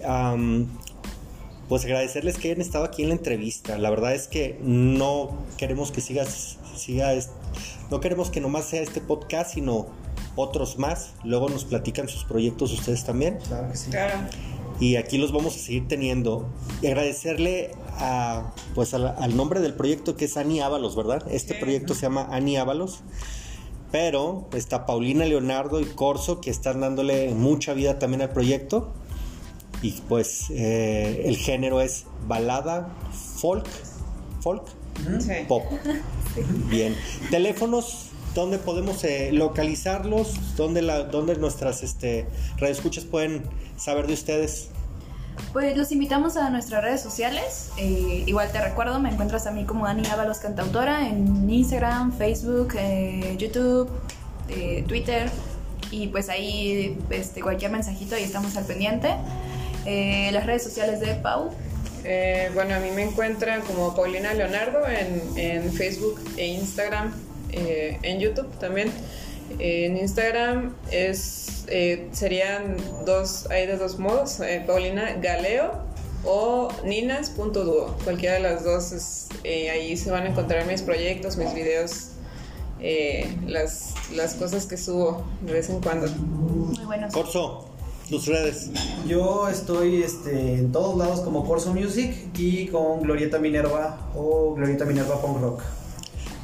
pues 1.68 1.84
agradecerles 1.84 2.36
que 2.36 2.48
hayan 2.48 2.60
estado 2.60 2.84
aquí 2.84 3.02
en 3.02 3.10
la 3.10 3.14
entrevista. 3.14 3.78
La 3.78 3.90
verdad 3.90 4.14
es 4.14 4.26
que 4.26 4.58
no 4.62 5.38
queremos 5.56 5.92
que 5.92 6.00
sigas, 6.00 6.58
siga, 6.76 7.12
no 7.90 8.00
queremos 8.00 8.30
que 8.30 8.40
nomás 8.40 8.64
sea 8.66 8.82
este 8.82 9.00
podcast, 9.00 9.54
sino 9.54 9.86
otros 10.36 10.78
más. 10.78 11.12
Luego 11.24 11.48
nos 11.48 11.64
platican 11.64 12.08
sus 12.08 12.24
proyectos 12.24 12.72
ustedes 12.72 13.04
también 13.04 13.38
Claro 13.48 13.70
que 13.70 13.76
sí. 13.76 13.90
Claro. 13.90 14.18
y 14.78 14.96
aquí 14.96 15.18
los 15.18 15.32
vamos 15.32 15.56
a 15.56 15.58
seguir 15.58 15.88
teniendo. 15.88 16.48
Y 16.82 16.86
agradecerle 16.86 17.72
a, 17.98 18.52
pues 18.74 18.94
al, 18.94 19.08
al 19.08 19.36
nombre 19.36 19.60
del 19.60 19.74
proyecto 19.74 20.16
que 20.16 20.24
es 20.26 20.36
Ani 20.36 20.60
Ábalos, 20.60 20.96
¿verdad? 20.96 21.24
Este 21.30 21.54
Sí. 21.54 21.60
proyecto 21.60 21.94
se 21.94 22.02
llama 22.02 22.28
Ani 22.30 22.56
Ábalos. 22.56 23.00
Pero 23.92 24.48
está 24.52 24.86
Paulina 24.86 25.24
Leonardo 25.24 25.80
y 25.80 25.84
Corso 25.84 26.40
que 26.40 26.50
están 26.50 26.80
dándole 26.80 27.34
mucha 27.34 27.72
vida 27.74 27.98
también 27.98 28.22
al 28.22 28.30
proyecto. 28.30 28.92
Y 29.82 29.92
pues 30.08 30.44
eh, 30.50 31.22
el 31.26 31.36
género 31.36 31.80
es 31.80 32.04
balada, 32.28 32.94
folk, 33.36 33.66
folk. 34.42 34.62
Sí. 35.20 35.32
pop. 35.48 35.64
Bien. 36.68 36.96
Teléfonos, 37.30 38.08
¿dónde 38.34 38.58
podemos 38.58 39.02
eh, 39.04 39.30
localizarlos? 39.32 40.56
¿Dónde, 40.56 40.82
la, 40.82 41.04
dónde 41.04 41.36
nuestras 41.36 41.82
este, 41.82 42.26
radioescuchas 42.58 43.04
pueden 43.04 43.42
saber 43.76 44.06
de 44.06 44.14
ustedes? 44.14 44.70
Pues 45.52 45.76
los 45.76 45.90
invitamos 45.90 46.36
a 46.36 46.48
nuestras 46.50 46.82
redes 46.82 47.00
sociales. 47.00 47.72
Eh, 47.76 48.22
igual 48.26 48.52
te 48.52 48.60
recuerdo, 48.60 49.00
me 49.00 49.10
encuentras 49.10 49.46
a 49.46 49.50
mí 49.50 49.64
como 49.64 49.84
Dani 49.84 50.06
Ábalos 50.06 50.38
Cantautora 50.38 51.08
en 51.08 51.50
Instagram, 51.50 52.12
Facebook, 52.12 52.74
eh, 52.78 53.36
YouTube, 53.36 53.90
eh, 54.48 54.84
Twitter. 54.86 55.28
Y 55.90 56.06
pues 56.06 56.28
ahí 56.28 56.96
este, 57.10 57.40
cualquier 57.40 57.72
mensajito 57.72 58.16
y 58.16 58.22
estamos 58.22 58.56
al 58.56 58.64
pendiente. 58.64 59.16
Las 59.84 60.46
redes 60.46 60.62
sociales 60.62 61.00
de 61.00 61.14
Pau. 61.14 61.50
Eh, 62.04 62.50
bueno, 62.54 62.74
a 62.74 62.80
mí 62.80 62.90
me 62.90 63.02
encuentran 63.02 63.62
como 63.62 63.94
Paulina 63.94 64.32
Leonardo 64.34 64.86
en, 64.86 65.38
en 65.38 65.72
Facebook 65.72 66.20
e 66.36 66.46
Instagram, 66.46 67.12
eh, 67.52 67.98
en 68.02 68.20
YouTube 68.20 68.50
también. 68.58 68.90
En 69.58 69.96
Instagram 69.96 70.74
es 70.90 71.64
eh, 71.70 72.08
serían 72.12 72.76
dos, 73.06 73.48
hay 73.50 73.66
de 73.66 73.76
dos 73.76 73.98
modos, 73.98 74.40
eh, 74.40 74.62
Paulina 74.66 75.16
Galeo 75.20 75.72
o 76.24 76.68
ninas.duo. 76.84 77.96
Cualquiera 78.04 78.34
de 78.34 78.40
las 78.40 78.64
dos, 78.64 78.92
es, 78.92 79.28
eh, 79.44 79.70
ahí 79.70 79.96
se 79.96 80.10
van 80.10 80.24
a 80.24 80.28
encontrar 80.30 80.66
mis 80.66 80.82
proyectos, 80.82 81.36
mis 81.36 81.54
videos, 81.54 82.08
eh, 82.80 83.34
las, 83.46 83.94
las 84.14 84.34
cosas 84.34 84.66
que 84.66 84.76
subo 84.76 85.24
de 85.42 85.52
vez 85.52 85.70
en 85.70 85.80
cuando. 85.80 86.08
Muy 86.08 86.84
buenos. 86.84 87.12
Corso, 87.12 87.69
tus 88.10 88.26
redes. 88.26 88.70
Yo 89.06 89.48
estoy 89.48 90.02
este, 90.02 90.54
en 90.56 90.72
todos 90.72 90.98
lados 90.98 91.20
como 91.20 91.46
Corso 91.46 91.72
Music 91.72 92.12
y 92.36 92.66
con 92.66 93.02
Glorieta 93.02 93.38
Minerva 93.38 94.10
o 94.16 94.54
Glorieta 94.54 94.84
Minerva 94.84 95.22
Punk 95.22 95.40
Rock. 95.40 95.62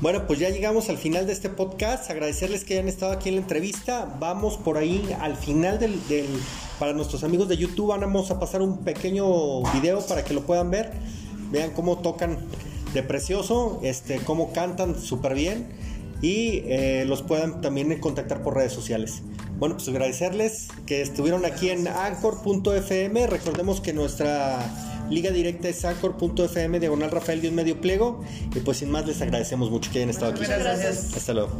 Bueno, 0.00 0.26
pues 0.26 0.38
ya 0.38 0.50
llegamos 0.50 0.88
al 0.90 0.98
final 0.98 1.26
de 1.26 1.32
este 1.32 1.48
podcast. 1.48 2.10
Agradecerles 2.10 2.64
que 2.64 2.74
hayan 2.74 2.86
estado 2.88 3.12
aquí 3.12 3.30
en 3.30 3.36
la 3.36 3.40
entrevista. 3.40 4.16
Vamos 4.20 4.56
por 4.58 4.76
ahí 4.78 5.02
al 5.20 5.36
final 5.36 5.78
del, 5.80 6.06
del- 6.08 6.26
para 6.78 6.92
nuestros 6.92 7.24
amigos 7.24 7.48
de 7.48 7.56
YouTube. 7.56 7.88
Vamos 7.88 8.30
a 8.30 8.38
pasar 8.38 8.62
un 8.62 8.78
pequeño 8.78 9.62
video 9.72 10.00
para 10.06 10.22
que 10.22 10.34
lo 10.34 10.42
puedan 10.42 10.70
ver. 10.70 10.92
Vean 11.50 11.70
cómo 11.70 11.98
tocan 11.98 12.38
de 12.94 13.02
precioso, 13.02 13.80
este, 13.82 14.18
cómo 14.20 14.52
cantan 14.52 15.00
súper 15.00 15.34
bien 15.34 15.66
y 16.22 16.62
eh, 16.66 17.04
los 17.06 17.22
puedan 17.22 17.60
también 17.60 17.98
contactar 17.98 18.42
por 18.42 18.54
redes 18.54 18.72
sociales. 18.72 19.22
Bueno, 19.58 19.76
pues 19.76 19.88
agradecerles 19.88 20.68
que 20.86 21.00
estuvieron 21.00 21.44
aquí 21.44 21.70
en 21.70 21.88
anchor.fm. 21.88 23.26
Recordemos 23.26 23.80
que 23.80 23.92
nuestra 23.92 24.58
liga 25.08 25.30
directa 25.30 25.68
es 25.68 25.84
anchor.fm 25.84 26.78
diagonal 26.78 27.10
Rafael 27.10 27.40
de 27.40 27.48
un 27.48 27.54
medio 27.54 27.80
pliego. 27.80 28.22
Y 28.54 28.60
pues 28.60 28.78
sin 28.78 28.90
más 28.90 29.06
les 29.06 29.20
agradecemos 29.22 29.70
mucho 29.70 29.90
que 29.90 29.98
hayan 29.98 30.10
estado 30.10 30.32
aquí. 30.32 30.40
Muchas 30.40 30.60
gracias. 30.60 31.16
Hasta 31.16 31.32
luego. 31.32 31.50